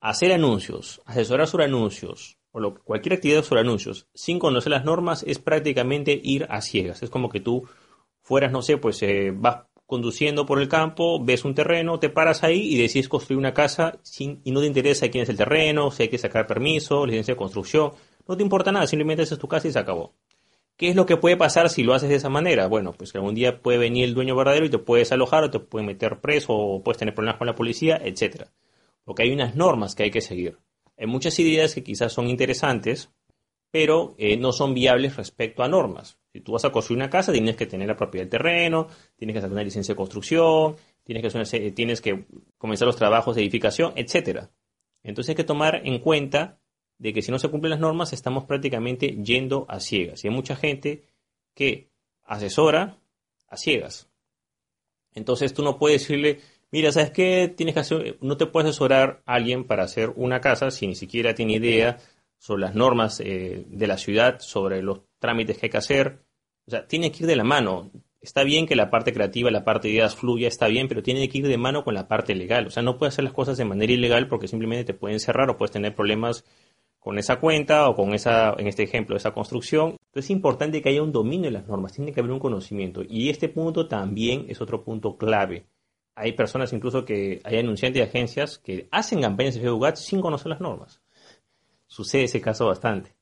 Hacer 0.00 0.32
anuncios, 0.32 1.02
asesorar 1.04 1.48
sobre 1.48 1.64
anuncios, 1.64 2.38
o 2.52 2.74
cualquier 2.84 3.14
actividad 3.14 3.42
sobre 3.42 3.62
anuncios, 3.62 4.08
sin 4.14 4.38
conocer 4.38 4.70
las 4.70 4.84
normas, 4.84 5.24
es 5.26 5.40
prácticamente 5.40 6.18
ir 6.22 6.46
a 6.48 6.60
ciegas. 6.60 7.02
Es 7.02 7.10
como 7.10 7.28
que 7.28 7.40
tú 7.40 7.68
fueras, 8.22 8.52
no 8.52 8.62
sé, 8.62 8.78
pues 8.78 9.02
eh, 9.02 9.32
vas 9.34 9.64
conduciendo 9.88 10.44
por 10.44 10.60
el 10.60 10.68
campo, 10.68 11.18
ves 11.24 11.46
un 11.46 11.54
terreno, 11.54 11.98
te 11.98 12.10
paras 12.10 12.44
ahí 12.44 12.74
y 12.74 12.76
decides 12.76 13.08
construir 13.08 13.38
una 13.38 13.54
casa 13.54 13.98
sin, 14.02 14.42
y 14.44 14.50
no 14.50 14.60
te 14.60 14.66
interesa 14.66 15.08
quién 15.08 15.22
es 15.22 15.30
el 15.30 15.38
terreno, 15.38 15.90
si 15.90 16.02
hay 16.02 16.08
que 16.10 16.18
sacar 16.18 16.46
permiso, 16.46 17.06
licencia 17.06 17.32
de 17.32 17.38
construcción, 17.38 17.92
no 18.26 18.36
te 18.36 18.42
importa 18.42 18.70
nada, 18.70 18.86
simplemente 18.86 19.22
haces 19.22 19.38
tu 19.38 19.48
casa 19.48 19.66
y 19.66 19.72
se 19.72 19.78
acabó. 19.78 20.12
¿Qué 20.76 20.90
es 20.90 20.94
lo 20.94 21.06
que 21.06 21.16
puede 21.16 21.38
pasar 21.38 21.70
si 21.70 21.84
lo 21.84 21.94
haces 21.94 22.10
de 22.10 22.16
esa 22.16 22.28
manera? 22.28 22.66
Bueno, 22.66 22.92
pues 22.92 23.12
que 23.12 23.18
algún 23.18 23.34
día 23.34 23.62
puede 23.62 23.78
venir 23.78 24.04
el 24.04 24.12
dueño 24.12 24.36
verdadero 24.36 24.66
y 24.66 24.70
te 24.70 24.76
puedes 24.76 25.10
alojar 25.10 25.44
o 25.44 25.50
te 25.50 25.58
puede 25.58 25.86
meter 25.86 26.20
preso 26.20 26.52
o 26.52 26.82
puedes 26.84 26.98
tener 26.98 27.14
problemas 27.14 27.38
con 27.38 27.46
la 27.46 27.54
policía, 27.54 27.98
etc. 28.04 28.48
Porque 29.04 29.22
hay 29.22 29.32
unas 29.32 29.56
normas 29.56 29.94
que 29.94 30.02
hay 30.02 30.10
que 30.10 30.20
seguir. 30.20 30.58
Hay 30.98 31.06
muchas 31.06 31.38
ideas 31.38 31.74
que 31.74 31.82
quizás 31.82 32.12
son 32.12 32.28
interesantes, 32.28 33.10
pero 33.70 34.14
eh, 34.18 34.36
no 34.36 34.52
son 34.52 34.74
viables 34.74 35.16
respecto 35.16 35.62
a 35.62 35.68
normas. 35.68 36.18
Si 36.38 36.44
tú 36.44 36.52
vas 36.52 36.64
a 36.64 36.70
construir 36.70 36.98
una 36.98 37.10
casa, 37.10 37.32
tienes 37.32 37.56
que 37.56 37.66
tener 37.66 37.88
la 37.88 37.96
propiedad 37.96 38.22
del 38.22 38.30
terreno, 38.30 38.86
tienes 39.16 39.34
que 39.34 39.40
sacar 39.40 39.54
una 39.54 39.64
licencia 39.64 39.94
de 39.94 39.96
construcción, 39.96 40.76
tienes 41.02 41.50
que, 41.50 41.72
tienes 41.72 42.00
que 42.00 42.26
comenzar 42.56 42.86
los 42.86 42.94
trabajos 42.94 43.34
de 43.34 43.42
edificación, 43.42 43.92
etc. 43.96 44.44
Entonces 45.02 45.30
hay 45.30 45.34
que 45.34 45.42
tomar 45.42 45.80
en 45.84 45.98
cuenta 45.98 46.60
de 46.96 47.12
que 47.12 47.22
si 47.22 47.32
no 47.32 47.40
se 47.40 47.48
cumplen 47.48 47.70
las 47.70 47.80
normas, 47.80 48.12
estamos 48.12 48.44
prácticamente 48.44 49.16
yendo 49.20 49.66
a 49.68 49.80
ciegas. 49.80 50.22
Y 50.22 50.28
hay 50.28 50.34
mucha 50.34 50.54
gente 50.54 51.02
que 51.54 51.90
asesora 52.22 53.00
a 53.48 53.56
ciegas. 53.56 54.08
Entonces 55.14 55.52
tú 55.52 55.64
no 55.64 55.76
puedes 55.76 56.02
decirle, 56.02 56.38
mira, 56.70 56.92
¿sabes 56.92 57.10
qué? 57.10 57.52
Tienes 57.56 57.74
que 57.74 57.80
hacer, 57.80 58.18
no 58.20 58.36
te 58.36 58.46
puedes 58.46 58.68
asesorar 58.68 59.24
a 59.26 59.34
alguien 59.34 59.64
para 59.64 59.82
hacer 59.82 60.12
una 60.14 60.40
casa 60.40 60.70
si 60.70 60.86
ni 60.86 60.94
siquiera 60.94 61.34
tiene 61.34 61.54
idea 61.54 61.98
sobre 62.38 62.62
las 62.62 62.76
normas 62.76 63.18
eh, 63.18 63.64
de 63.66 63.86
la 63.88 63.98
ciudad, 63.98 64.38
sobre 64.38 64.82
los 64.82 65.00
trámites 65.18 65.58
que 65.58 65.66
hay 65.66 65.70
que 65.70 65.78
hacer. 65.78 66.27
O 66.68 66.70
sea, 66.70 66.86
tiene 66.86 67.10
que 67.10 67.24
ir 67.24 67.26
de 67.26 67.34
la 67.34 67.44
mano. 67.44 67.90
Está 68.20 68.44
bien 68.44 68.66
que 68.66 68.76
la 68.76 68.90
parte 68.90 69.14
creativa, 69.14 69.50
la 69.50 69.64
parte 69.64 69.88
de 69.88 69.94
ideas 69.94 70.14
fluya, 70.14 70.46
está 70.46 70.68
bien, 70.68 70.86
pero 70.86 71.02
tiene 71.02 71.26
que 71.28 71.38
ir 71.38 71.48
de 71.48 71.56
mano 71.56 71.82
con 71.82 71.94
la 71.94 72.06
parte 72.06 72.34
legal. 72.34 72.66
O 72.66 72.70
sea, 72.70 72.82
no 72.82 72.98
puedes 72.98 73.14
hacer 73.14 73.24
las 73.24 73.32
cosas 73.32 73.56
de 73.56 73.64
manera 73.64 73.92
ilegal 73.92 74.28
porque 74.28 74.48
simplemente 74.48 74.84
te 74.84 74.94
pueden 74.94 75.18
cerrar 75.18 75.48
o 75.48 75.56
puedes 75.56 75.72
tener 75.72 75.94
problemas 75.94 76.44
con 76.98 77.18
esa 77.18 77.40
cuenta 77.40 77.88
o 77.88 77.96
con 77.96 78.12
esa, 78.12 78.54
en 78.58 78.66
este 78.66 78.82
ejemplo, 78.82 79.16
esa 79.16 79.32
construcción. 79.32 79.96
Entonces 80.08 80.26
es 80.26 80.30
importante 80.30 80.82
que 80.82 80.90
haya 80.90 81.02
un 81.02 81.12
dominio 81.12 81.46
de 81.46 81.52
las 81.52 81.66
normas, 81.66 81.92
tiene 81.92 82.12
que 82.12 82.20
haber 82.20 82.32
un 82.32 82.40
conocimiento. 82.40 83.02
Y 83.08 83.30
este 83.30 83.48
punto 83.48 83.88
también 83.88 84.44
es 84.48 84.60
otro 84.60 84.84
punto 84.84 85.16
clave. 85.16 85.66
Hay 86.14 86.32
personas 86.32 86.72
incluso 86.74 87.04
que, 87.04 87.40
hay 87.44 87.58
anunciantes 87.58 88.02
de 88.02 88.08
agencias 88.08 88.58
que 88.58 88.88
hacen 88.90 89.22
campañas 89.22 89.54
de 89.54 89.60
Facebook 89.62 89.86
Ads 89.86 90.00
sin 90.00 90.20
conocer 90.20 90.48
las 90.48 90.60
normas 90.60 91.00
sucede 91.88 92.24
ese 92.24 92.40
caso 92.40 92.66
bastante. 92.66 93.17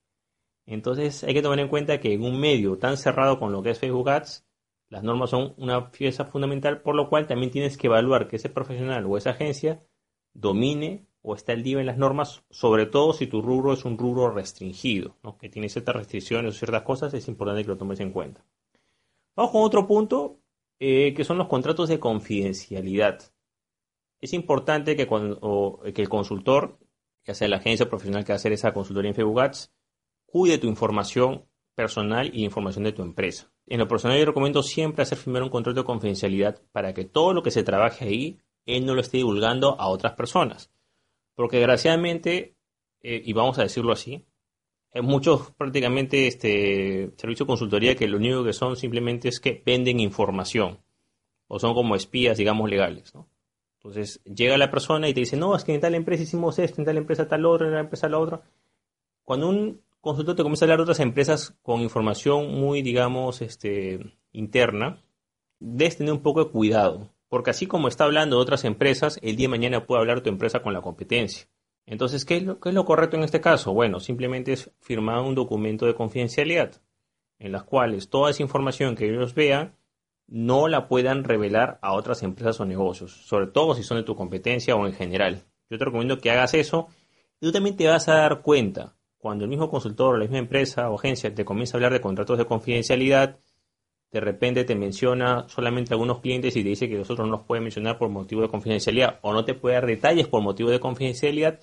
Entonces 0.67 1.23
hay 1.25 1.33
que 1.33 1.43
tomar 1.43 1.61
en 1.61 1.69
cuenta 1.69 2.01
que 2.01 2.13
en 2.13 2.25
un 2.25 2.39
medio 2.39 2.77
tan 2.77 2.97
cerrado 2.97 3.39
con 3.39 3.53
lo 3.53 3.63
que 3.63 3.71
es 3.71 3.79
Facebook 3.79 4.11
Ads, 4.11 4.45
las 4.89 5.03
normas 5.03 5.31
son 5.31 5.55
una 5.57 5.91
pieza 5.91 6.25
fundamental, 6.25 6.83
por 6.83 6.95
lo 6.95 7.09
cual 7.09 7.27
también 7.27 7.51
tienes 7.51 7.77
que 7.77 7.87
evaluar 7.87 8.29
que 8.29 8.37
ese 8.37 8.51
profesional 8.51 9.05
o 9.07 9.17
esa 9.17 9.31
agencia 9.31 9.83
domine 10.33 11.07
o 11.23 11.35
está 11.35 11.53
al 11.53 11.63
día 11.63 11.81
en 11.81 11.87
las 11.87 11.99
normas, 11.99 12.45
sobre 12.51 12.87
todo 12.87 13.13
si 13.13 13.27
tu 13.27 13.43
rubro 13.43 13.73
es 13.73 13.85
un 13.85 13.99
rubro 13.99 14.31
restringido, 14.31 15.17
que 15.41 15.49
tiene 15.49 15.69
ciertas 15.69 15.97
restricciones 15.97 16.55
o 16.55 16.59
ciertas 16.59 16.83
cosas, 16.83 17.15
es 17.15 17.27
importante 17.27 17.63
que 17.63 17.69
lo 17.69 17.77
tomes 17.77 17.99
en 17.99 18.13
cuenta. 18.13 18.45
Vamos 19.35 19.51
con 19.51 19.63
otro 19.63 19.89
punto, 19.89 20.39
eh, 20.79 21.15
que 21.15 21.25
son 21.25 21.37
los 21.37 21.49
contratos 21.49 21.89
de 21.89 21.99
confidencialidad. 21.99 23.21
Es 24.21 24.33
importante 24.35 24.95
que, 24.95 25.09
cuando, 25.09 25.81
que 25.93 26.03
el 26.03 26.09
consultor 26.09 26.79
ya 27.25 27.35
sea 27.35 27.49
la 27.49 27.57
agencia 27.57 27.89
profesional 27.89 28.25
que 28.25 28.33
va 28.33 28.35
a 28.35 28.37
hacer 28.37 28.53
esa 28.53 28.73
consultoría 28.73 29.11
en 29.11 29.17
Facebook 29.17 29.41
Ads, 29.41 29.75
cuide 30.27 30.59
tu 30.59 30.67
información 30.67 31.45
personal 31.75 32.31
y 32.35 32.45
información 32.45 32.85
de 32.85 32.93
tu 32.93 33.03
empresa. 33.03 33.51
En 33.67 33.79
lo 33.79 33.89
personal 33.89 34.19
yo 34.19 34.27
recomiendo 34.27 34.63
siempre 34.63 35.03
hacer 35.03 35.19
firmar 35.19 35.43
un 35.43 35.51
contrato 35.51 35.81
de 35.81 35.87
confidencialidad 35.87 36.63
para 36.73 36.95
que 36.95 37.05
todo 37.05 37.33
lo 37.33 37.43
que 37.43 37.51
se 37.51 37.65
trabaje 37.65 38.05
ahí, 38.05 38.39
él 38.65 38.85
no 38.85 38.95
lo 38.95 39.01
esté 39.01 39.19
divulgando 39.19 39.81
a 39.81 39.89
otras 39.89 40.15
personas. 40.15 40.71
Porque 41.35 41.59
desgraciadamente 41.59 42.57
eh, 43.09 43.23
y 43.25 43.33
vamos 43.33 43.57
a 43.59 43.63
decirlo 43.63 43.93
así, 43.93 44.27
hay 44.93 45.01
muchos 45.01 45.53
prácticamente 45.53 46.27
este 46.27 47.13
servicio 47.17 47.45
de 47.45 47.49
consultoría 47.49 47.95
que 47.95 48.09
lo 48.09 48.17
único 48.17 48.43
que 48.43 48.53
son 48.53 48.75
simplemente 48.75 49.29
es 49.29 49.39
que 49.39 49.63
venden 49.65 50.01
información 50.01 50.81
o 51.47 51.61
son 51.61 51.73
como 51.73 51.95
espías, 51.95 52.37
digamos, 52.37 52.69
legales. 52.69 53.13
Entonces 53.79 54.21
llega 54.25 54.59
la 54.59 54.73
persona 54.73 55.09
y 55.09 55.15
te 55.15 55.21
dice, 55.21 55.37
no, 55.37 55.55
es 55.55 55.63
que 55.63 55.73
en 55.73 55.81
tal 55.81 55.95
empresa 55.95 56.25
hicimos 56.25 56.59
esto, 56.59 56.81
en 56.81 56.85
tal 56.87 56.97
empresa 56.97 57.29
tal 57.29 57.47
otra, 57.47 57.69
en 57.69 57.75
tal 57.75 57.85
empresa 57.85 58.09
la 58.09 58.19
otra. 58.19 58.43
Cuando 59.23 59.51
un 59.51 59.81
consultor 60.07 60.37
te 60.37 60.43
comienza 60.43 60.65
a 60.65 60.67
hablar 60.67 60.79
de 60.79 60.85
otras 60.85 61.01
empresas 61.01 61.57
con 61.63 61.81
información 61.81 62.55
muy, 62.55 62.81
digamos, 62.81 63.43
este, 63.43 64.17
interna, 64.33 65.03
debes 65.59 65.99
tener 65.99 66.13
un 66.13 66.23
poco 66.23 66.45
de 66.45 66.51
cuidado, 66.51 67.11
porque 67.29 67.51
así 67.51 67.67
como 67.67 67.89
está 67.89 68.05
hablando 68.05 68.37
de 68.37 68.43
otras 68.43 68.65
empresas, 68.65 69.19
el 69.21 69.37
día 69.37 69.47
de 69.47 69.51
mañana 69.51 69.85
puede 69.85 70.01
hablar 70.01 70.21
tu 70.21 70.31
empresa 70.31 70.61
con 70.61 70.73
la 70.73 70.81
competencia. 70.81 71.49
Entonces, 71.87 72.25
¿qué 72.25 72.37
es, 72.37 72.45
lo, 72.45 72.61
¿qué 72.61 72.69
es 72.69 72.75
lo 72.75 72.85
correcto 72.85 73.17
en 73.17 73.25
este 73.25 73.41
caso? 73.41 73.73
Bueno, 73.75 74.01
simplemente 74.01 74.53
es 74.53 74.71
firmar 74.81 75.21
un 75.21 75.35
documento 75.35 75.87
de 75.87 75.95
confidencialidad, 75.95 76.81
en 77.39 77.53
las 77.53 77.65
cuales 77.65 78.09
toda 78.09 78.31
esa 78.31 78.43
información 78.43 78.95
que 78.95 79.09
ellos 79.09 79.35
vean 79.35 79.77
no 80.29 80.69
la 80.69 80.89
puedan 80.89 81.25
revelar 81.25 81.79
a 81.83 81.93
otras 81.93 82.23
empresas 82.23 82.61
o 82.61 82.65
negocios, 82.65 83.13
sobre 83.13 83.49
todo 83.49 83.75
si 83.75 83.83
son 83.83 83.99
de 83.99 84.05
tu 84.05 84.17
competencia 84.17 84.75
o 84.77 84.87
en 84.87 84.93
general. 84.93 85.43
Yo 85.69 85.79
te 85.79 85.85
recomiendo 85.85 86.19
que 86.19 86.31
hagas 86.31 86.55
eso 86.55 86.89
y 87.41 87.47
tú 87.47 87.53
también 87.53 87.77
te 87.77 87.87
vas 87.87 88.09
a 88.09 88.15
dar 88.15 88.43
cuenta 88.43 88.96
cuando 89.27 89.43
el 89.43 89.51
mismo 89.51 89.69
consultor, 89.69 90.19
la 90.19 90.23
misma 90.23 90.39
empresa 90.39 90.89
o 90.89 90.95
agencia 90.95 91.35
te 91.35 91.45
comienza 91.45 91.77
a 91.77 91.79
hablar 91.79 91.93
de 91.93 92.01
contratos 92.01 92.39
de 92.39 92.45
confidencialidad, 92.45 93.41
de 94.13 94.21
repente 94.21 94.63
te 94.63 94.77
menciona 94.77 95.49
solamente 95.49 95.93
algunos 95.95 96.21
clientes 96.21 96.55
y 96.55 96.63
te 96.63 96.69
dice 96.69 96.89
que 96.89 96.97
nosotros 96.97 97.27
no 97.27 97.39
los 97.39 97.45
puede 97.45 97.61
mencionar 97.61 97.99
por 97.99 98.09
motivo 98.09 98.43
de 98.43 98.49
confidencialidad 98.49 99.19
o 99.23 99.33
no 99.33 99.45
te 99.45 99.55
puede 99.55 99.75
dar 99.75 99.87
detalles 99.87 100.29
por 100.29 100.43
motivo 100.43 100.71
de 100.71 100.79
confidencialidad, 100.79 101.59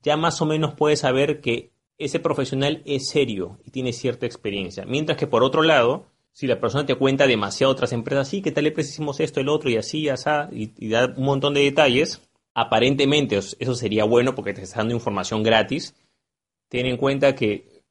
ya 0.00 0.16
más 0.16 0.40
o 0.40 0.46
menos 0.46 0.74
puedes 0.74 1.00
saber 1.00 1.40
que 1.40 1.72
ese 1.98 2.20
profesional 2.20 2.82
es 2.84 3.08
serio 3.08 3.58
y 3.64 3.72
tiene 3.72 3.92
cierta 3.92 4.24
experiencia. 4.24 4.84
Mientras 4.86 5.18
que 5.18 5.26
por 5.26 5.42
otro 5.42 5.62
lado, 5.62 6.06
si 6.30 6.46
la 6.46 6.60
persona 6.60 6.86
te 6.86 6.94
cuenta 6.94 7.26
demasiado 7.26 7.72
otras 7.72 7.92
empresas, 7.92 8.28
sí, 8.28 8.42
¿qué 8.42 8.52
tal 8.52 8.62
le 8.62 8.70
precisamos 8.70 9.18
esto, 9.18 9.40
el 9.40 9.48
otro 9.48 9.70
y 9.70 9.76
así, 9.76 10.02
y 10.02 10.08
así, 10.08 10.30
y, 10.52 10.88
da 10.88 11.12
un 11.16 11.24
montón 11.24 11.54
de 11.54 11.62
detalles, 11.62 12.22
aparentemente 12.54 13.36
eso 13.36 13.74
sería 13.74 14.04
bueno 14.04 14.36
porque 14.36 14.54
te 14.54 14.62
está 14.62 14.78
dando 14.78 14.94
información 14.94 15.42
gratis. 15.42 15.96
Ten 16.68 16.86
en 16.86 16.96
cuenta 16.96 17.34
que 17.34 17.82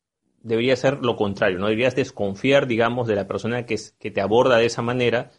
debería 0.42 0.76
ser 0.76 1.00
lo 1.04 1.16
contrario, 1.16 1.60
no 1.60 1.68
deberías 1.68 1.96
desconfiar, 1.96 2.68
digamos, 2.68 3.08
de 3.08 3.16
la 3.16 3.28
persona 3.28 3.66
que, 3.66 3.76
que 4.00 4.12
te 4.12 4.22
aborda 4.22 4.58
de 4.58 4.66
esa 4.66 4.82
manera, 4.82 5.32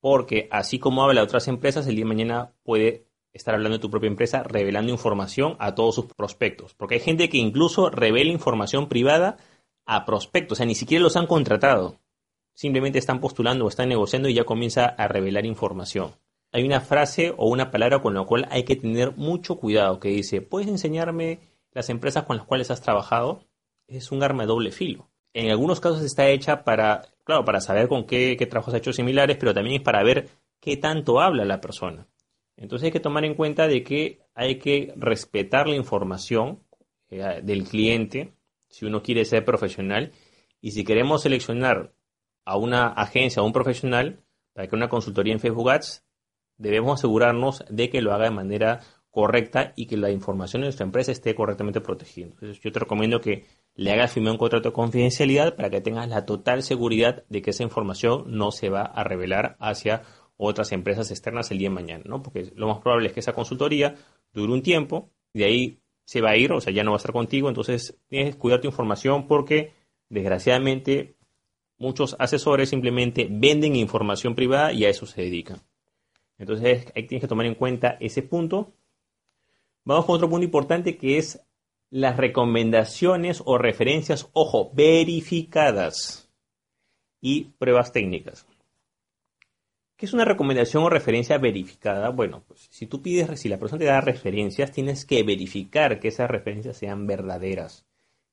porque 0.00 0.48
así 0.50 0.78
como 0.78 1.02
habla 1.02 1.20
de 1.20 1.26
otras 1.26 1.48
empresas, 1.48 1.86
el 1.86 1.96
día 1.96 2.04
de 2.04 2.08
mañana 2.08 2.52
puede 2.62 3.06
estar 3.32 3.54
hablando 3.54 3.78
de 3.78 3.82
tu 3.82 3.90
propia 3.90 4.08
empresa, 4.08 4.42
revelando 4.42 4.90
información 4.90 5.56
a 5.58 5.74
todos 5.74 5.94
sus 5.94 6.06
prospectos. 6.06 6.74
Porque 6.74 6.96
hay 6.96 7.00
gente 7.00 7.28
que 7.28 7.38
incluso 7.38 7.90
revela 7.90 8.32
información 8.32 8.88
privada 8.88 9.36
a 9.86 10.04
prospectos, 10.04 10.56
o 10.56 10.58
sea, 10.58 10.66
ni 10.66 10.74
siquiera 10.74 11.02
los 11.02 11.16
han 11.16 11.26
contratado. 11.26 12.00
Simplemente 12.54 12.98
están 12.98 13.20
postulando 13.20 13.64
o 13.64 13.68
están 13.68 13.88
negociando 13.88 14.28
y 14.28 14.34
ya 14.34 14.44
comienza 14.44 14.86
a 14.86 15.08
revelar 15.08 15.46
información. 15.46 16.12
Hay 16.52 16.64
una 16.64 16.80
frase 16.80 17.32
o 17.36 17.48
una 17.48 17.70
palabra 17.70 18.02
con 18.02 18.14
la 18.14 18.24
cual 18.24 18.46
hay 18.50 18.64
que 18.64 18.76
tener 18.76 19.16
mucho 19.16 19.56
cuidado 19.56 20.00
que 20.00 20.08
dice, 20.08 20.42
¿puedes 20.42 20.68
enseñarme 20.68 21.38
las 21.72 21.88
empresas 21.90 22.24
con 22.24 22.36
las 22.36 22.46
cuales 22.46 22.70
has 22.70 22.82
trabajado? 22.82 23.44
Es 23.86 24.12
un 24.12 24.22
arma 24.22 24.44
de 24.44 24.48
doble 24.48 24.72
filo. 24.72 25.10
En 25.32 25.50
algunos 25.50 25.80
casos 25.80 26.02
está 26.02 26.28
hecha 26.28 26.64
para, 26.64 27.02
claro, 27.24 27.44
para 27.44 27.60
saber 27.60 27.88
con 27.88 28.04
qué, 28.04 28.36
qué 28.38 28.46
trabajos 28.46 28.74
ha 28.74 28.78
hecho 28.78 28.92
similares, 28.92 29.36
pero 29.38 29.54
también 29.54 29.76
es 29.76 29.82
para 29.82 30.02
ver 30.02 30.28
qué 30.60 30.76
tanto 30.76 31.20
habla 31.20 31.44
la 31.44 31.60
persona. 31.60 32.06
Entonces 32.56 32.86
hay 32.86 32.92
que 32.92 33.00
tomar 33.00 33.24
en 33.24 33.34
cuenta 33.34 33.66
de 33.66 33.82
que 33.82 34.20
hay 34.34 34.58
que 34.58 34.92
respetar 34.96 35.66
la 35.66 35.76
información 35.76 36.62
eh, 37.08 37.40
del 37.42 37.64
cliente 37.64 38.34
si 38.68 38.86
uno 38.86 39.02
quiere 39.02 39.24
ser 39.24 39.44
profesional 39.44 40.12
y 40.60 40.72
si 40.72 40.84
queremos 40.84 41.22
seleccionar 41.22 41.92
a 42.44 42.56
una 42.56 42.88
agencia 42.88 43.42
o 43.42 43.46
un 43.46 43.52
profesional 43.52 44.22
para 44.52 44.68
que 44.68 44.76
una 44.76 44.88
consultoría 44.88 45.32
en 45.32 45.40
Facebook 45.40 45.70
Ads, 45.70 46.04
debemos 46.56 47.00
asegurarnos 47.00 47.64
de 47.68 47.90
que 47.90 48.02
lo 48.02 48.12
haga 48.12 48.24
de 48.24 48.30
manera 48.30 48.80
correcta 49.10 49.72
y 49.76 49.86
que 49.86 49.96
la 49.96 50.10
información 50.10 50.62
de 50.62 50.66
nuestra 50.66 50.86
empresa 50.86 51.12
esté 51.12 51.34
correctamente 51.34 51.80
protegida. 51.80 52.26
Entonces 52.26 52.60
yo 52.60 52.70
te 52.70 52.78
recomiendo 52.78 53.20
que 53.20 53.44
le 53.74 53.92
hagas 53.92 54.12
firmar 54.12 54.32
un 54.32 54.38
contrato 54.38 54.68
de 54.68 54.74
confidencialidad 54.74 55.56
para 55.56 55.70
que 55.70 55.80
tengas 55.80 56.08
la 56.08 56.26
total 56.26 56.62
seguridad 56.62 57.24
de 57.28 57.42
que 57.42 57.50
esa 57.50 57.62
información 57.62 58.24
no 58.28 58.52
se 58.52 58.68
va 58.68 58.82
a 58.82 59.02
revelar 59.04 59.56
hacia 59.58 60.02
otras 60.36 60.72
empresas 60.72 61.10
externas 61.10 61.50
el 61.50 61.58
día 61.58 61.68
de 61.68 61.74
mañana, 61.74 62.04
¿no? 62.06 62.22
Porque 62.22 62.52
lo 62.54 62.68
más 62.68 62.78
probable 62.78 63.08
es 63.08 63.12
que 63.12 63.20
esa 63.20 63.32
consultoría 63.32 63.96
dure 64.32 64.52
un 64.52 64.62
tiempo, 64.62 65.10
de 65.34 65.44
ahí 65.44 65.80
se 66.04 66.20
va 66.20 66.30
a 66.30 66.36
ir, 66.36 66.52
o 66.52 66.60
sea, 66.60 66.72
ya 66.72 66.82
no 66.82 66.92
va 66.92 66.96
a 66.96 66.98
estar 66.98 67.12
contigo, 67.12 67.48
entonces 67.48 67.98
tienes 68.08 68.34
que 68.34 68.40
cuidar 68.40 68.60
tu 68.60 68.68
información 68.68 69.26
porque 69.26 69.74
desgraciadamente 70.08 71.16
muchos 71.78 72.16
asesores 72.18 72.68
simplemente 72.68 73.28
venden 73.30 73.76
información 73.76 74.34
privada 74.34 74.72
y 74.72 74.84
a 74.84 74.88
eso 74.88 75.06
se 75.06 75.22
dedican. 75.22 75.60
Entonces 76.38 76.86
ahí 76.94 77.06
tienes 77.06 77.22
que 77.22 77.28
tomar 77.28 77.46
en 77.46 77.54
cuenta 77.54 77.96
ese 78.00 78.22
punto. 78.22 78.72
Vamos 79.84 80.04
con 80.04 80.16
otro 80.16 80.28
punto 80.28 80.44
importante 80.44 80.96
que 80.96 81.18
es 81.18 81.40
las 81.90 82.16
recomendaciones 82.16 83.42
o 83.44 83.58
referencias, 83.58 84.28
ojo, 84.32 84.70
verificadas 84.74 86.30
y 87.20 87.44
pruebas 87.58 87.92
técnicas. 87.92 88.46
¿Qué 90.00 90.06
es 90.06 90.14
una 90.14 90.24
recomendación 90.24 90.82
o 90.82 90.88
referencia 90.88 91.36
verificada? 91.36 92.08
Bueno, 92.08 92.42
pues 92.48 92.68
si 92.70 92.86
tú 92.86 93.02
pides, 93.02 93.38
si 93.38 93.50
la 93.50 93.58
persona 93.58 93.80
te 93.80 93.84
da 93.84 94.00
referencias, 94.00 94.72
tienes 94.72 95.04
que 95.04 95.22
verificar 95.22 96.00
que 96.00 96.08
esas 96.08 96.30
referencias 96.30 96.78
sean 96.78 97.06
verdaderas, 97.06 97.84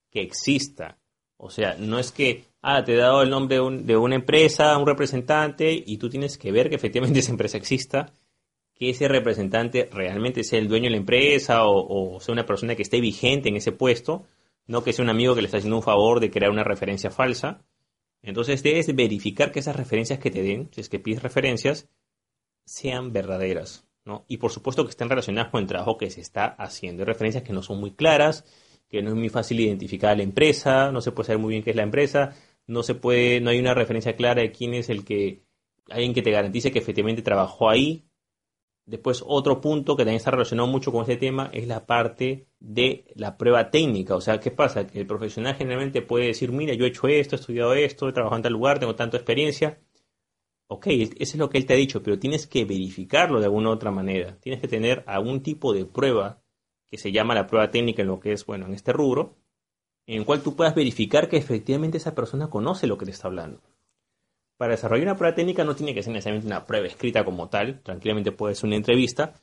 que 0.09 0.21
exista. 0.21 0.97
O 1.35 1.49
sea, 1.49 1.75
no 1.77 1.99
es 1.99 2.13
que, 2.13 2.45
ah, 2.61 2.85
te 2.85 2.93
he 2.93 2.97
dado 2.97 3.21
el 3.21 3.29
nombre 3.29 3.57
de, 3.83 3.97
una 3.97 4.15
empresa, 4.15 4.77
un 4.77 4.87
representante, 4.87 5.83
y 5.85 5.97
tú 5.97 6.09
tienes 6.09 6.37
que 6.37 6.53
ver 6.53 6.69
que 6.69 6.75
efectivamente 6.75 7.19
esa 7.19 7.31
empresa 7.31 7.57
exista, 7.57 8.13
que 8.77 8.89
ese 8.89 9.07
representante 9.07 9.89
realmente 9.91 10.43
sea 10.43 10.59
el 10.59 10.67
dueño 10.67 10.85
de 10.85 10.91
la 10.91 10.97
empresa 10.97 11.65
o, 11.65 12.19
sea 12.19 12.33
una 12.33 12.45
persona 12.45 12.75
que 12.75 12.83
esté 12.83 13.01
vigente 13.01 13.49
en 13.49 13.55
ese 13.55 13.71
puesto, 13.71 14.25
no 14.67 14.83
que 14.83 14.93
sea 14.93 15.03
un 15.03 15.09
amigo 15.09 15.35
que 15.35 15.41
le 15.41 15.47
está 15.47 15.57
haciendo 15.57 15.77
un 15.77 15.83
favor 15.83 16.19
de 16.19 16.29
crear 16.29 16.51
una 16.51 16.63
referencia 16.63 17.09
falsa. 17.09 17.65
Entonces 18.21 18.63
debes 18.63 18.93
verificar 18.95 19.51
que 19.51 19.59
esas 19.59 19.75
referencias 19.75 20.19
que 20.19 20.31
te 20.31 20.43
den, 20.43 20.69
si 20.71 20.81
es 20.81 20.89
que 20.89 20.99
pides 20.99 21.23
referencias, 21.23 21.89
sean 22.65 23.13
verdaderas. 23.13 23.87
¿no? 24.05 24.25
Y 24.27 24.37
por 24.37 24.51
supuesto 24.51 24.83
que 24.83 24.91
estén 24.91 25.09
relacionadas 25.09 25.51
con 25.51 25.61
el 25.61 25.67
trabajo 25.67 25.97
que 25.97 26.09
se 26.09 26.21
está 26.21 26.45
haciendo. 26.45 27.03
Hay 27.03 27.07
referencias 27.07 27.43
que 27.43 27.53
no 27.53 27.61
son 27.61 27.79
muy 27.79 27.91
claras, 27.91 28.45
que 28.89 29.01
no 29.01 29.09
es 29.09 29.15
muy 29.15 29.29
fácil 29.29 29.59
identificar 29.59 30.11
a 30.11 30.15
la 30.15 30.23
empresa, 30.23 30.91
no 30.91 31.01
se 31.01 31.11
puede 31.11 31.27
saber 31.27 31.41
muy 31.41 31.51
bien 31.51 31.63
qué 31.63 31.71
es 31.71 31.75
la 31.75 31.83
empresa, 31.83 32.35
no 32.67 32.83
se 32.83 32.95
puede, 32.95 33.41
no 33.41 33.49
hay 33.49 33.59
una 33.59 33.73
referencia 33.73 34.15
clara 34.15 34.41
de 34.41 34.51
quién 34.51 34.73
es 34.73 34.89
el 34.89 35.03
que, 35.03 35.43
alguien 35.89 36.13
que 36.13 36.21
te 36.21 36.31
garantice 36.31 36.71
que 36.71 36.79
efectivamente 36.79 37.21
trabajó 37.21 37.69
ahí, 37.69 38.06
Después, 38.87 39.21
otro 39.27 39.59
punto 39.59 39.97
que 39.97 40.03
también 40.03 40.15
está 40.15 40.31
relacionado 40.31 40.69
mucho 40.69 40.93
con 40.93 41.01
este 41.01 41.17
tema 41.17 41.49
es 41.51 41.67
la 41.67 41.85
parte 41.85 42.47
de 42.61 43.03
la 43.15 43.37
prueba 43.37 43.69
técnica. 43.69 44.15
O 44.15 44.21
sea, 44.21 44.39
¿qué 44.39 44.49
pasa? 44.49 44.87
Que 44.87 45.01
el 45.01 45.05
profesional 45.05 45.55
generalmente 45.55 46.01
puede 46.01 46.27
decir, 46.27 46.53
mira, 46.53 46.73
yo 46.73 46.85
he 46.85 46.87
hecho 46.87 47.09
esto, 47.09 47.35
he 47.35 47.39
estudiado 47.39 47.73
esto, 47.73 48.07
he 48.07 48.13
trabajado 48.13 48.37
en 48.37 48.43
tal 48.43 48.53
lugar, 48.53 48.79
tengo 48.79 48.95
tanta 48.95 49.17
experiencia. 49.17 49.81
Ok, 50.67 50.87
eso 50.87 51.13
es 51.19 51.35
lo 51.35 51.49
que 51.49 51.57
él 51.57 51.65
te 51.65 51.73
ha 51.73 51.77
dicho, 51.77 52.01
pero 52.01 52.17
tienes 52.17 52.47
que 52.47 52.63
verificarlo 52.63 53.39
de 53.39 53.45
alguna 53.45 53.71
u 53.71 53.73
otra 53.73 53.91
manera. 53.91 54.37
Tienes 54.39 54.61
que 54.61 54.69
tener 54.69 55.03
algún 55.05 55.43
tipo 55.43 55.73
de 55.73 55.85
prueba 55.85 56.41
que 56.87 56.97
se 56.97 57.11
llama 57.11 57.35
la 57.35 57.45
prueba 57.45 57.69
técnica 57.69 58.03
en 58.03 58.07
lo 58.07 58.21
que 58.21 58.31
es, 58.31 58.45
bueno, 58.45 58.67
en 58.67 58.73
este 58.73 58.93
rubro, 58.93 59.35
en 60.05 60.19
el 60.19 60.25
cual 60.25 60.41
tú 60.41 60.55
puedas 60.55 60.75
verificar 60.75 61.27
que 61.27 61.35
efectivamente 61.35 61.97
esa 61.97 62.15
persona 62.15 62.49
conoce 62.49 62.87
lo 62.87 62.97
que 62.97 63.03
te 63.03 63.11
está 63.11 63.27
hablando. 63.27 63.61
Para 64.57 64.71
desarrollar 64.71 65.05
una 65.05 65.15
prueba 65.15 65.35
técnica 65.35 65.63
no 65.63 65.75
tiene 65.75 65.93
que 65.93 66.01
ser 66.01 66.11
necesariamente 66.11 66.47
una 66.47 66.65
prueba 66.65 66.87
escrita 66.87 67.23
como 67.23 67.47
tal, 67.47 67.81
tranquilamente 67.81 68.31
puede 68.31 68.55
ser 68.55 68.67
una 68.67 68.75
entrevista. 68.75 69.33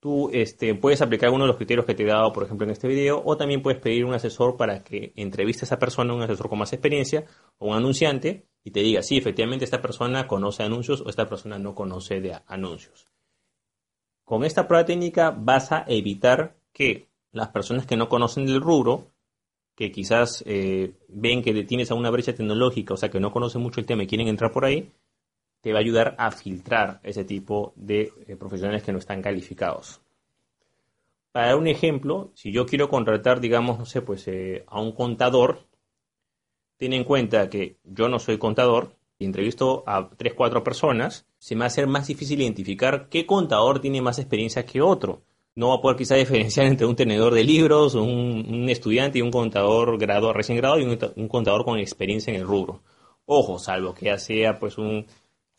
Tú 0.00 0.30
este, 0.32 0.74
puedes 0.74 1.02
aplicar 1.02 1.28
uno 1.28 1.44
de 1.44 1.48
los 1.48 1.56
criterios 1.56 1.84
que 1.84 1.94
te 1.94 2.04
he 2.04 2.06
dado, 2.06 2.32
por 2.32 2.44
ejemplo, 2.44 2.64
en 2.66 2.70
este 2.70 2.88
video, 2.88 3.22
o 3.22 3.36
también 3.36 3.60
puedes 3.60 3.78
pedir 3.78 4.06
un 4.06 4.14
asesor 4.14 4.56
para 4.56 4.82
que 4.82 5.12
entreviste 5.16 5.64
a 5.64 5.66
esa 5.66 5.78
persona, 5.78 6.14
un 6.14 6.22
asesor 6.22 6.48
con 6.48 6.58
más 6.58 6.72
experiencia, 6.72 7.26
o 7.58 7.68
un 7.68 7.76
anunciante, 7.76 8.46
y 8.64 8.70
te 8.70 8.80
diga, 8.80 9.02
sí, 9.02 9.18
efectivamente 9.18 9.66
esta 9.66 9.82
persona 9.82 10.26
conoce 10.26 10.62
anuncios 10.62 11.02
o 11.02 11.10
esta 11.10 11.28
persona 11.28 11.58
no 11.58 11.74
conoce 11.74 12.22
de 12.22 12.40
anuncios. 12.46 13.12
Con 14.24 14.44
esta 14.44 14.66
prueba 14.66 14.86
técnica 14.86 15.30
vas 15.30 15.72
a 15.72 15.84
evitar 15.86 16.56
que 16.72 17.10
las 17.32 17.48
personas 17.48 17.84
que 17.84 17.96
no 17.96 18.08
conocen 18.08 18.46
del 18.46 18.62
rubro 18.62 19.12
que 19.80 19.90
quizás 19.90 20.44
eh, 20.46 20.92
ven 21.08 21.40
que 21.40 21.64
tienes 21.64 21.90
una 21.90 22.10
brecha 22.10 22.34
tecnológica, 22.34 22.92
o 22.92 22.98
sea, 22.98 23.08
que 23.08 23.18
no 23.18 23.32
conocen 23.32 23.62
mucho 23.62 23.80
el 23.80 23.86
tema 23.86 24.02
y 24.02 24.06
quieren 24.06 24.28
entrar 24.28 24.52
por 24.52 24.66
ahí, 24.66 24.92
te 25.62 25.72
va 25.72 25.78
a 25.78 25.80
ayudar 25.80 26.14
a 26.18 26.30
filtrar 26.32 27.00
ese 27.02 27.24
tipo 27.24 27.72
de 27.76 28.12
eh, 28.26 28.36
profesionales 28.36 28.82
que 28.82 28.92
no 28.92 28.98
están 28.98 29.22
calificados. 29.22 30.02
Para 31.32 31.46
dar 31.46 31.56
un 31.56 31.66
ejemplo, 31.66 32.30
si 32.34 32.52
yo 32.52 32.66
quiero 32.66 32.90
contratar, 32.90 33.40
digamos, 33.40 33.78
no 33.78 33.86
sé, 33.86 34.02
pues 34.02 34.28
eh, 34.28 34.66
a 34.66 34.82
un 34.82 34.92
contador, 34.92 35.64
ten 36.76 36.92
en 36.92 37.04
cuenta 37.04 37.48
que 37.48 37.78
yo 37.82 38.10
no 38.10 38.18
soy 38.18 38.36
contador 38.36 38.96
y 39.18 39.24
entrevisto 39.24 39.82
a 39.86 40.10
3, 40.10 40.34
4 40.34 40.62
personas, 40.62 41.26
se 41.38 41.54
me 41.54 41.60
va 41.60 41.64
a 41.64 41.68
hacer 41.68 41.86
más 41.86 42.06
difícil 42.06 42.42
identificar 42.42 43.08
qué 43.08 43.24
contador 43.24 43.80
tiene 43.80 44.02
más 44.02 44.18
experiencia 44.18 44.66
que 44.66 44.82
otro 44.82 45.22
no 45.60 45.68
va 45.68 45.74
a 45.74 45.80
poder 45.82 45.98
quizá 45.98 46.14
diferenciar 46.14 46.64
entre 46.66 46.86
un 46.86 46.96
tenedor 46.96 47.34
de 47.34 47.44
libros, 47.44 47.94
un, 47.94 48.66
estudiante 48.70 49.18
y 49.18 49.22
un 49.22 49.30
contador 49.30 49.98
graduado, 49.98 50.32
recién 50.32 50.56
graduado 50.56 50.80
y 50.80 50.98
un, 51.16 51.28
contador 51.28 51.66
con 51.66 51.78
experiencia 51.78 52.32
en 52.32 52.40
el 52.40 52.46
rubro. 52.46 52.82
Ojo, 53.26 53.58
salvo 53.58 53.92
que 53.92 54.06
ya 54.06 54.16
sea 54.16 54.58
pues 54.58 54.78
un, 54.78 55.04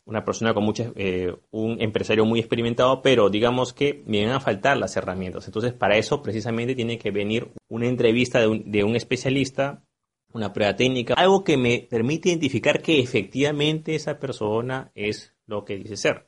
una 0.04 0.24
persona 0.24 0.54
con 0.54 0.64
muchas, 0.64 0.90
eh, 0.96 1.32
un 1.52 1.80
empresario 1.80 2.24
muy 2.24 2.40
experimentado, 2.40 3.00
pero 3.00 3.30
digamos 3.30 3.72
que 3.72 4.02
me 4.04 4.26
van 4.26 4.34
a 4.34 4.40
faltar 4.40 4.76
las 4.76 4.96
herramientas. 4.96 5.46
Entonces, 5.46 5.72
para 5.72 5.96
eso 5.96 6.20
precisamente 6.20 6.74
tiene 6.74 6.98
que 6.98 7.12
venir 7.12 7.52
una 7.68 7.86
entrevista 7.86 8.40
de 8.40 8.48
un, 8.48 8.72
de 8.72 8.82
un 8.82 8.96
especialista, 8.96 9.84
una 10.32 10.52
prueba 10.52 10.74
técnica, 10.74 11.14
algo 11.14 11.44
que 11.44 11.56
me 11.56 11.86
permite 11.88 12.30
identificar 12.30 12.82
que 12.82 12.98
efectivamente 12.98 13.94
esa 13.94 14.18
persona 14.18 14.90
es 14.96 15.32
lo 15.46 15.64
que 15.64 15.76
dice 15.76 15.96
ser. 15.96 16.26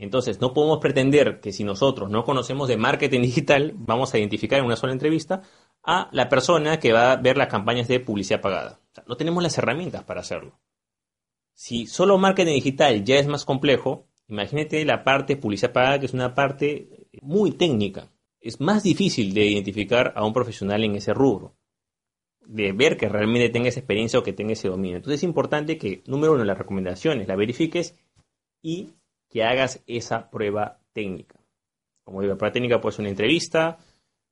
Entonces, 0.00 0.40
no 0.40 0.54
podemos 0.54 0.78
pretender 0.78 1.40
que 1.40 1.52
si 1.52 1.62
nosotros 1.62 2.08
no 2.08 2.24
conocemos 2.24 2.68
de 2.68 2.78
marketing 2.78 3.20
digital, 3.22 3.74
vamos 3.76 4.14
a 4.14 4.18
identificar 4.18 4.58
en 4.58 4.64
una 4.64 4.76
sola 4.76 4.94
entrevista 4.94 5.42
a 5.82 6.08
la 6.12 6.30
persona 6.30 6.78
que 6.78 6.92
va 6.92 7.12
a 7.12 7.16
ver 7.16 7.36
las 7.36 7.48
campañas 7.48 7.86
de 7.86 8.00
publicidad 8.00 8.40
pagada. 8.40 8.80
no 9.06 9.16
tenemos 9.18 9.42
las 9.42 9.58
herramientas 9.58 10.02
para 10.04 10.20
hacerlo. 10.20 10.58
Si 11.52 11.86
solo 11.86 12.16
marketing 12.16 12.54
digital 12.54 13.04
ya 13.04 13.16
es 13.16 13.26
más 13.26 13.44
complejo, 13.44 14.06
imagínate 14.26 14.86
la 14.86 15.04
parte 15.04 15.36
publicidad 15.36 15.72
pagada, 15.72 16.00
que 16.00 16.06
es 16.06 16.14
una 16.14 16.34
parte 16.34 17.06
muy 17.20 17.52
técnica. 17.52 18.10
Es 18.40 18.58
más 18.58 18.82
difícil 18.82 19.34
de 19.34 19.44
identificar 19.44 20.14
a 20.16 20.24
un 20.24 20.32
profesional 20.32 20.82
en 20.82 20.94
ese 20.94 21.12
rubro, 21.12 21.56
de 22.46 22.72
ver 22.72 22.96
que 22.96 23.10
realmente 23.10 23.50
tenga 23.50 23.68
esa 23.68 23.80
experiencia 23.80 24.18
o 24.18 24.22
que 24.22 24.32
tenga 24.32 24.54
ese 24.54 24.68
dominio. 24.68 24.96
Entonces 24.96 25.20
es 25.20 25.24
importante 25.24 25.76
que, 25.76 26.02
número 26.06 26.32
uno, 26.32 26.44
las 26.44 26.56
recomendaciones 26.56 27.28
la 27.28 27.36
verifiques 27.36 27.94
y 28.62 28.94
que 29.30 29.44
hagas 29.44 29.82
esa 29.86 30.28
prueba 30.30 30.78
técnica. 30.92 31.36
Como 32.04 32.20
digo, 32.20 32.34
la 32.34 32.38
prueba 32.38 32.52
técnica 32.52 32.80
puede 32.80 32.96
ser 32.96 33.04
una 33.04 33.10
entrevista 33.10 33.78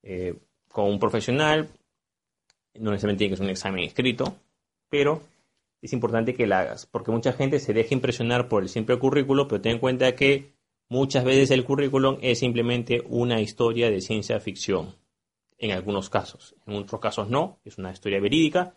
eh, 0.02 0.34
con 0.70 0.86
un 0.86 0.98
profesional, 0.98 1.68
no 2.74 2.90
necesariamente 2.90 3.18
tiene 3.18 3.30
que 3.30 3.36
ser 3.36 3.44
un 3.44 3.50
examen 3.50 3.84
escrito, 3.84 4.36
pero 4.88 5.22
es 5.80 5.92
importante 5.92 6.34
que 6.34 6.46
la 6.46 6.60
hagas, 6.60 6.86
porque 6.86 7.12
mucha 7.12 7.32
gente 7.32 7.60
se 7.60 7.72
deja 7.72 7.94
impresionar 7.94 8.48
por 8.48 8.62
el 8.62 8.68
simple 8.68 8.98
currículo, 8.98 9.46
pero 9.46 9.60
ten 9.60 9.72
en 9.72 9.78
cuenta 9.78 10.14
que 10.14 10.52
muchas 10.88 11.24
veces 11.24 11.50
el 11.52 11.64
currículum 11.64 12.18
es 12.20 12.40
simplemente 12.40 13.02
una 13.08 13.40
historia 13.40 13.90
de 13.90 14.00
ciencia 14.00 14.40
ficción, 14.40 14.96
en 15.58 15.72
algunos 15.72 16.10
casos, 16.10 16.56
en 16.66 16.74
otros 16.74 17.00
casos 17.00 17.28
no, 17.28 17.60
es 17.64 17.78
una 17.78 17.92
historia 17.92 18.20
verídica, 18.20 18.74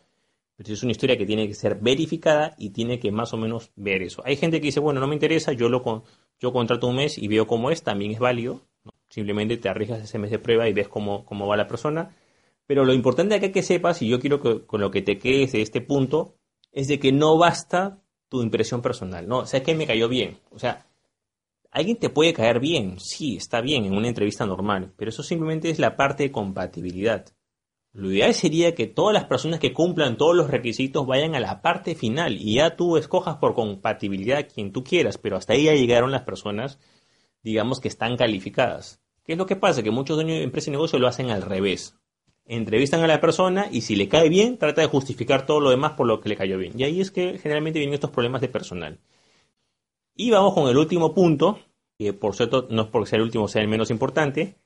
pero 0.55 0.73
es 0.73 0.83
una 0.83 0.91
historia 0.91 1.17
que 1.17 1.25
tiene 1.25 1.47
que 1.47 1.53
ser 1.53 1.75
verificada 1.75 2.55
y 2.57 2.69
tiene 2.69 2.99
que 2.99 3.11
más 3.11 3.33
o 3.33 3.37
menos 3.37 3.71
ver 3.75 4.01
eso. 4.03 4.21
Hay 4.25 4.35
gente 4.35 4.59
que 4.59 4.67
dice, 4.67 4.79
bueno, 4.79 4.99
no 4.99 5.07
me 5.07 5.15
interesa, 5.15 5.53
yo 5.53 5.69
lo 5.69 6.03
yo 6.39 6.53
contrato 6.53 6.87
un 6.87 6.95
mes 6.95 7.17
y 7.17 7.27
veo 7.27 7.47
cómo 7.47 7.71
es, 7.71 7.83
también 7.83 8.11
es 8.11 8.19
válido. 8.19 8.61
Simplemente 9.09 9.57
te 9.57 9.69
arriesgas 9.69 10.01
ese 10.01 10.17
mes 10.17 10.31
de 10.31 10.39
prueba 10.39 10.67
y 10.67 10.73
ves 10.73 10.87
cómo, 10.87 11.25
cómo 11.25 11.47
va 11.47 11.57
la 11.57 11.67
persona. 11.67 12.15
Pero 12.65 12.85
lo 12.85 12.93
importante 12.93 13.35
acá 13.35 13.51
que 13.51 13.63
sepas, 13.63 14.01
y 14.01 14.07
yo 14.07 14.19
quiero 14.19 14.41
que 14.41 14.65
con 14.65 14.81
lo 14.81 14.91
que 14.91 15.01
te 15.01 15.17
quedes 15.17 15.51
de 15.51 15.61
este 15.61 15.81
punto, 15.81 16.35
es 16.71 16.87
de 16.87 16.99
que 16.99 17.11
no 17.11 17.37
basta 17.37 18.01
tu 18.29 18.41
impresión 18.41 18.81
personal, 18.81 19.27
¿no? 19.27 19.39
O 19.39 19.45
sea, 19.45 19.61
que 19.61 19.75
me 19.75 19.85
cayó 19.85 20.07
bien. 20.07 20.39
O 20.51 20.59
sea, 20.59 20.85
alguien 21.69 21.97
te 21.97 22.09
puede 22.09 22.33
caer 22.33 22.59
bien, 22.59 22.99
sí, 22.99 23.35
está 23.35 23.61
bien 23.61 23.85
en 23.85 23.93
una 23.93 24.07
entrevista 24.07 24.45
normal, 24.45 24.93
pero 24.95 25.09
eso 25.09 25.23
simplemente 25.23 25.69
es 25.69 25.79
la 25.79 25.97
parte 25.97 26.23
de 26.23 26.31
compatibilidad. 26.31 27.25
Lo 27.93 28.09
ideal 28.09 28.33
sería 28.33 28.73
que 28.73 28.87
todas 28.87 29.13
las 29.13 29.25
personas 29.25 29.59
que 29.59 29.73
cumplan 29.73 30.15
todos 30.15 30.33
los 30.35 30.49
requisitos 30.49 31.05
vayan 31.05 31.35
a 31.35 31.41
la 31.41 31.61
parte 31.61 31.93
final 31.93 32.37
y 32.39 32.55
ya 32.55 32.77
tú 32.77 32.95
escojas 32.95 33.35
por 33.35 33.53
compatibilidad 33.53 34.47
quien 34.47 34.71
tú 34.71 34.83
quieras, 34.83 35.17
pero 35.17 35.35
hasta 35.35 35.53
ahí 35.53 35.65
ya 35.65 35.73
llegaron 35.73 36.11
las 36.11 36.21
personas, 36.21 36.79
digamos, 37.43 37.81
que 37.81 37.89
están 37.89 38.15
calificadas. 38.15 39.01
¿Qué 39.23 39.33
es 39.33 39.37
lo 39.37 39.45
que 39.45 39.57
pasa? 39.57 39.83
Que 39.83 39.91
muchos 39.91 40.15
dueños 40.15 40.37
de 40.37 40.43
empresas 40.43 40.69
y 40.69 40.71
negocios 40.71 41.01
lo 41.01 41.07
hacen 41.07 41.31
al 41.31 41.41
revés. 41.41 41.97
Entrevistan 42.45 43.01
a 43.01 43.07
la 43.07 43.19
persona 43.19 43.67
y 43.69 43.81
si 43.81 43.97
le 43.97 44.07
cae 44.07 44.29
bien, 44.29 44.57
trata 44.57 44.81
de 44.81 44.87
justificar 44.87 45.45
todo 45.45 45.59
lo 45.59 45.69
demás 45.69 45.93
por 45.93 46.07
lo 46.07 46.21
que 46.21 46.29
le 46.29 46.37
cayó 46.37 46.57
bien. 46.57 46.79
Y 46.79 46.85
ahí 46.85 47.01
es 47.01 47.11
que 47.11 47.37
generalmente 47.39 47.79
vienen 47.79 47.93
estos 47.93 48.11
problemas 48.11 48.39
de 48.39 48.47
personal. 48.47 48.99
Y 50.15 50.31
vamos 50.31 50.53
con 50.53 50.69
el 50.69 50.77
último 50.77 51.13
punto, 51.13 51.59
que 51.97 52.13
por 52.13 52.35
cierto 52.35 52.67
no 52.69 52.83
es 52.83 52.87
porque 52.87 53.09
sea 53.09 53.17
el 53.17 53.23
último 53.23 53.49
sea 53.49 53.61
el 53.61 53.67
menos 53.67 53.91
importante, 53.91 54.57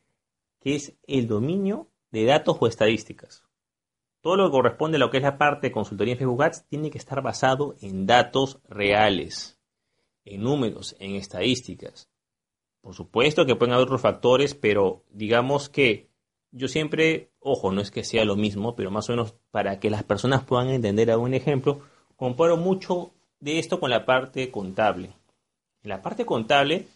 que 0.60 0.76
es 0.76 0.93
el 1.08 1.28
dominio 1.28 1.89
de 2.15 2.23
datos 2.23 2.56
o 2.62 2.67
estadísticas. 2.67 3.43
Todo 4.21 4.38
lo 4.38 4.45
que 4.45 4.51
corresponde 4.51 4.95
a 4.95 4.99
lo 4.99 5.12
que 5.12 5.17
es 5.17 5.23
la 5.23 5.38
parte 5.38 5.67
de 5.67 5.73
consultoría 5.73 6.13
en 6.13 6.17
Facebook 6.17 6.43
tiene 6.69 6.89
que 6.89 6.97
estar 6.97 7.21
basado 7.21 7.75
en 7.82 8.08
datos 8.08 8.60
reales, 8.69 9.60
en 10.23 10.41
números, 10.41 10.95
en 10.99 11.15
estadísticas. 11.15 12.10
Por 12.80 12.95
supuesto 12.95 13.45
que 13.45 13.56
pueden 13.56 13.73
haber 13.73 13.86
otros 13.86 14.01
factores, 14.01 14.56
pero 14.56 15.04
digamos 15.12 15.67
que 15.67 16.10
yo 16.51 16.69
siempre, 16.69 17.32
ojo, 17.39 17.73
no 17.73 17.82
es 17.82 17.91
que 17.91 18.06
sea 18.06 18.23
lo 18.23 18.38
mismo, 18.38 18.75
pero 18.78 18.91
más 18.91 19.10
o 19.10 19.12
menos 19.12 19.36
para 19.51 19.80
que 19.82 19.89
las 19.89 20.04
personas 20.04 20.45
puedan 20.45 20.69
entender 20.69 21.12
a 21.12 21.17
un 21.17 21.34
ejemplo, 21.34 21.82
comparo 22.15 22.56
mucho 22.56 23.12
de 23.41 23.60
esto 23.60 23.82
con 23.82 23.89
la 23.89 24.06
parte 24.06 24.51
contable. 24.51 25.12
En 25.84 25.89
la 25.89 26.01
parte 26.01 26.25
contable, 26.25 26.88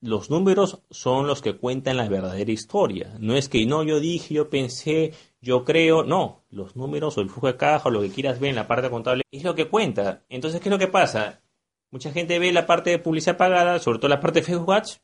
los 0.00 0.30
números 0.30 0.82
son 0.90 1.26
los 1.26 1.42
que 1.42 1.56
cuentan 1.56 1.96
la 1.96 2.08
verdadera 2.08 2.52
historia. 2.52 3.16
No 3.18 3.34
es 3.34 3.48
que 3.48 3.64
no, 3.66 3.82
yo 3.82 4.00
dije, 4.00 4.34
yo 4.34 4.50
pensé, 4.50 5.14
yo 5.40 5.64
creo. 5.64 6.04
No, 6.04 6.44
los 6.50 6.76
números 6.76 7.16
o 7.16 7.20
el 7.20 7.30
flujo 7.30 7.46
de 7.46 7.56
caja 7.56 7.88
o 7.88 7.90
lo 7.90 8.02
que 8.02 8.10
quieras 8.10 8.38
ver 8.40 8.50
en 8.50 8.56
la 8.56 8.68
parte 8.68 8.90
contable 8.90 9.22
es 9.30 9.44
lo 9.44 9.54
que 9.54 9.68
cuenta. 9.68 10.24
Entonces, 10.28 10.60
¿qué 10.60 10.68
es 10.68 10.72
lo 10.72 10.78
que 10.78 10.88
pasa? 10.88 11.40
Mucha 11.90 12.12
gente 12.12 12.38
ve 12.38 12.52
la 12.52 12.66
parte 12.66 12.90
de 12.90 12.98
publicidad 12.98 13.36
pagada, 13.36 13.78
sobre 13.78 13.98
todo 13.98 14.08
la 14.08 14.20
parte 14.20 14.40
de 14.40 14.46
Facebook 14.46 14.72
Ads, 14.72 15.00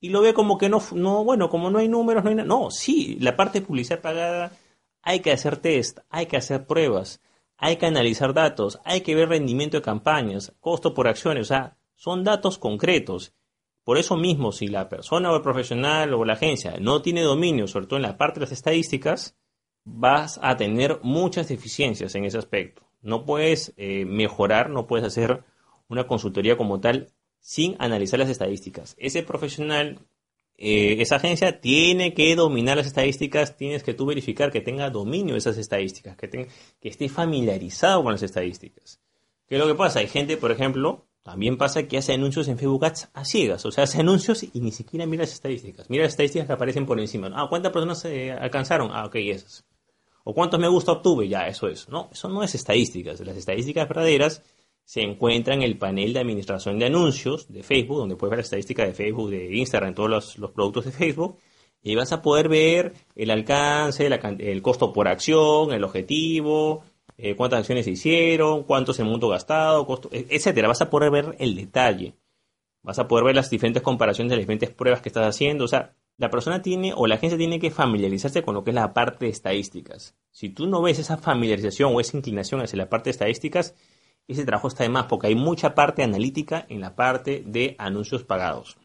y 0.00 0.10
lo 0.10 0.20
ve 0.20 0.34
como 0.34 0.58
que 0.58 0.68
no, 0.68 0.82
no, 0.92 1.24
bueno, 1.24 1.48
como 1.48 1.70
no 1.70 1.78
hay 1.78 1.88
números, 1.88 2.22
no 2.22 2.30
hay 2.30 2.36
nada. 2.36 2.48
No, 2.48 2.70
sí, 2.70 3.16
la 3.20 3.36
parte 3.36 3.60
de 3.60 3.66
publicidad 3.66 4.00
pagada 4.00 4.52
hay 5.02 5.20
que 5.20 5.32
hacer 5.32 5.56
test, 5.56 6.00
hay 6.10 6.26
que 6.26 6.36
hacer 6.36 6.66
pruebas, 6.66 7.20
hay 7.56 7.76
que 7.76 7.86
analizar 7.86 8.34
datos, 8.34 8.78
hay 8.84 9.00
que 9.00 9.14
ver 9.14 9.30
rendimiento 9.30 9.76
de 9.76 9.82
campañas, 9.82 10.52
costo 10.60 10.94
por 10.94 11.08
acciones, 11.08 11.42
o 11.42 11.48
sea, 11.48 11.76
son 11.94 12.24
datos 12.24 12.58
concretos. 12.58 13.32
Por 13.86 13.98
eso 13.98 14.16
mismo, 14.16 14.50
si 14.50 14.66
la 14.66 14.88
persona 14.88 15.30
o 15.30 15.36
el 15.36 15.42
profesional 15.42 16.12
o 16.12 16.24
la 16.24 16.32
agencia 16.32 16.74
no 16.80 17.02
tiene 17.02 17.22
dominio, 17.22 17.68
sobre 17.68 17.86
todo 17.86 17.98
en 17.98 18.02
la 18.02 18.16
parte 18.16 18.40
de 18.40 18.46
las 18.46 18.50
estadísticas, 18.52 19.36
vas 19.84 20.40
a 20.42 20.56
tener 20.56 20.98
muchas 21.04 21.46
deficiencias 21.46 22.16
en 22.16 22.24
ese 22.24 22.36
aspecto. 22.36 22.82
No 23.00 23.24
puedes 23.24 23.74
eh, 23.76 24.04
mejorar, 24.04 24.70
no 24.70 24.88
puedes 24.88 25.06
hacer 25.06 25.44
una 25.86 26.08
consultoría 26.08 26.56
como 26.56 26.80
tal 26.80 27.12
sin 27.38 27.76
analizar 27.78 28.18
las 28.18 28.28
estadísticas. 28.28 28.96
Ese 28.98 29.22
profesional, 29.22 30.00
eh, 30.56 30.96
esa 30.98 31.14
agencia 31.14 31.60
tiene 31.60 32.12
que 32.12 32.34
dominar 32.34 32.78
las 32.78 32.88
estadísticas, 32.88 33.56
tienes 33.56 33.84
que 33.84 33.94
tú 33.94 34.04
verificar 34.04 34.50
que 34.50 34.60
tenga 34.60 34.90
dominio 34.90 35.34
de 35.34 35.38
esas 35.38 35.58
estadísticas, 35.58 36.16
que, 36.16 36.28
que 36.28 36.88
esté 36.88 37.08
familiarizado 37.08 38.02
con 38.02 38.10
las 38.10 38.24
estadísticas. 38.24 39.00
¿Qué 39.46 39.54
es 39.54 39.60
lo 39.60 39.68
que 39.68 39.76
pasa? 39.76 40.00
Hay 40.00 40.08
gente, 40.08 40.36
por 40.36 40.50
ejemplo, 40.50 41.05
también 41.26 41.56
pasa 41.58 41.88
que 41.88 41.98
hace 41.98 42.12
anuncios 42.12 42.46
en 42.46 42.56
Facebook 42.56 42.84
Ads 42.84 43.08
a 43.12 43.24
ciegas, 43.24 43.66
o 43.66 43.72
sea, 43.72 43.82
hace 43.82 43.98
anuncios 43.98 44.44
y 44.44 44.60
ni 44.60 44.70
siquiera 44.70 45.06
mira 45.06 45.24
las 45.24 45.32
estadísticas. 45.32 45.90
Mira 45.90 46.04
las 46.04 46.12
estadísticas 46.12 46.46
que 46.46 46.52
aparecen 46.52 46.86
por 46.86 47.00
encima. 47.00 47.32
Ah, 47.34 47.48
¿cuántas 47.50 47.72
personas 47.72 47.98
se 47.98 48.30
alcanzaron? 48.30 48.90
Ah, 48.92 49.06
ok, 49.06 49.16
esas. 49.16 49.66
¿O 50.22 50.32
cuántos 50.32 50.60
me 50.60 50.68
gusta 50.68 50.92
obtuve? 50.92 51.26
Ya, 51.26 51.48
eso 51.48 51.66
es. 51.66 51.88
No, 51.88 52.10
eso 52.12 52.28
no 52.28 52.44
es 52.44 52.54
estadísticas. 52.54 53.18
Las 53.22 53.36
estadísticas 53.36 53.88
verdaderas 53.88 54.44
se 54.84 55.02
encuentran 55.02 55.62
en 55.62 55.64
el 55.64 55.78
panel 55.78 56.12
de 56.12 56.20
administración 56.20 56.78
de 56.78 56.86
anuncios 56.86 57.52
de 57.52 57.64
Facebook, 57.64 57.98
donde 57.98 58.14
puedes 58.14 58.30
ver 58.30 58.38
la 58.38 58.44
estadística 58.44 58.84
de 58.84 58.94
Facebook, 58.94 59.28
de 59.28 59.52
Instagram, 59.56 59.96
todos 59.96 60.08
los, 60.08 60.38
los 60.38 60.52
productos 60.52 60.84
de 60.84 60.92
Facebook. 60.92 61.38
Y 61.82 61.96
vas 61.96 62.12
a 62.12 62.22
poder 62.22 62.48
ver 62.48 62.92
el 63.16 63.32
alcance, 63.32 64.06
el 64.06 64.62
costo 64.62 64.92
por 64.92 65.08
acción, 65.08 65.72
el 65.72 65.82
objetivo, 65.82 66.84
eh, 67.18 67.34
cuántas 67.34 67.60
acciones 67.60 67.84
se 67.84 67.92
hicieron, 67.92 68.64
cuánto 68.64 68.92
es 68.92 68.98
el 68.98 69.06
monto 69.06 69.28
gastado, 69.28 69.86
e, 70.10 70.26
etcétera. 70.30 70.68
Vas 70.68 70.82
a 70.82 70.90
poder 70.90 71.10
ver 71.10 71.36
el 71.38 71.54
detalle. 71.54 72.14
Vas 72.82 72.98
a 72.98 73.08
poder 73.08 73.24
ver 73.24 73.34
las 73.34 73.50
diferentes 73.50 73.82
comparaciones 73.82 74.30
de 74.30 74.36
las 74.36 74.42
diferentes 74.42 74.70
pruebas 74.70 75.00
que 75.00 75.08
estás 75.08 75.26
haciendo. 75.26 75.64
O 75.64 75.68
sea, 75.68 75.94
la 76.18 76.30
persona 76.30 76.62
tiene 76.62 76.92
o 76.94 77.06
la 77.06 77.16
agencia 77.16 77.38
tiene 77.38 77.58
que 77.58 77.70
familiarizarse 77.70 78.42
con 78.42 78.54
lo 78.54 78.64
que 78.64 78.70
es 78.70 78.74
la 78.74 78.94
parte 78.94 79.26
de 79.26 79.30
estadísticas. 79.30 80.14
Si 80.30 80.48
tú 80.50 80.66
no 80.66 80.82
ves 80.82 80.98
esa 80.98 81.16
familiarización 81.16 81.94
o 81.94 82.00
esa 82.00 82.16
inclinación 82.16 82.60
hacia 82.60 82.78
la 82.78 82.88
parte 82.88 83.04
de 83.04 83.12
estadísticas, 83.12 83.74
ese 84.28 84.44
trabajo 84.44 84.68
está 84.68 84.82
de 84.82 84.90
más 84.90 85.06
porque 85.06 85.28
hay 85.28 85.34
mucha 85.34 85.74
parte 85.74 86.02
analítica 86.02 86.66
en 86.68 86.80
la 86.80 86.96
parte 86.96 87.42
de 87.46 87.76
anuncios 87.78 88.24
pagados. 88.24 88.76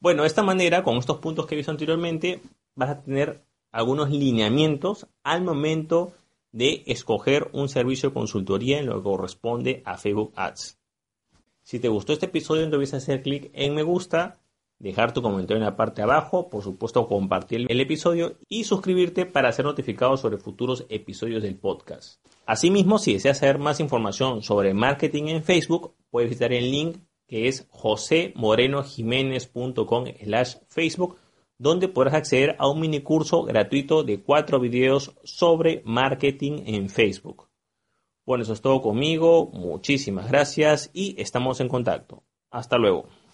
Bueno, 0.00 0.22
de 0.22 0.28
esta 0.28 0.42
manera, 0.42 0.84
con 0.84 0.96
estos 0.96 1.18
puntos 1.18 1.46
que 1.46 1.54
he 1.54 1.56
visto 1.56 1.72
anteriormente, 1.72 2.40
vas 2.74 2.90
a 2.90 3.02
tener 3.02 3.42
algunos 3.72 4.10
lineamientos 4.10 5.08
al 5.24 5.42
momento 5.42 6.12
de 6.52 6.84
escoger 6.86 7.50
un 7.52 7.68
servicio 7.68 8.10
de 8.10 8.14
consultoría 8.14 8.78
en 8.78 8.86
lo 8.86 8.96
que 8.96 9.02
corresponde 9.02 9.82
a 9.84 9.98
Facebook 9.98 10.32
Ads. 10.36 10.78
Si 11.62 11.78
te 11.78 11.88
gustó 11.88 12.12
este 12.12 12.26
episodio, 12.26 12.64
olvides 12.64 12.94
hacer 12.94 13.22
clic 13.22 13.50
en 13.52 13.74
me 13.74 13.82
gusta, 13.82 14.40
dejar 14.78 15.12
tu 15.12 15.20
comentario 15.20 15.58
en 15.58 15.64
la 15.64 15.76
parte 15.76 15.96
de 15.96 16.04
abajo, 16.04 16.48
por 16.48 16.62
supuesto 16.62 17.08
compartir 17.08 17.66
el 17.68 17.80
episodio 17.80 18.38
y 18.48 18.64
suscribirte 18.64 19.26
para 19.26 19.52
ser 19.52 19.66
notificado 19.66 20.16
sobre 20.16 20.38
futuros 20.38 20.86
episodios 20.88 21.42
del 21.42 21.56
podcast. 21.56 22.24
Asimismo, 22.46 22.98
si 22.98 23.12
deseas 23.12 23.36
saber 23.38 23.58
más 23.58 23.80
información 23.80 24.42
sobre 24.42 24.72
marketing 24.72 25.24
en 25.24 25.44
Facebook, 25.44 25.94
puedes 26.10 26.30
visitar 26.30 26.52
el 26.52 26.70
link 26.70 26.96
que 27.26 27.48
es 27.48 27.66
josemorenojiménez.com 27.68 30.04
slash 30.24 30.54
Facebook 30.68 31.18
donde 31.58 31.88
podrás 31.88 32.14
acceder 32.14 32.56
a 32.58 32.68
un 32.68 32.80
mini 32.80 33.00
curso 33.00 33.42
gratuito 33.42 34.04
de 34.04 34.22
cuatro 34.22 34.60
videos 34.60 35.16
sobre 35.24 35.82
marketing 35.84 36.62
en 36.66 36.88
Facebook. 36.88 37.48
Bueno, 38.24 38.42
eso 38.42 38.52
es 38.52 38.60
todo 38.60 38.80
conmigo. 38.80 39.50
Muchísimas 39.52 40.28
gracias 40.28 40.90
y 40.92 41.20
estamos 41.20 41.60
en 41.60 41.68
contacto. 41.68 42.22
Hasta 42.50 42.78
luego. 42.78 43.08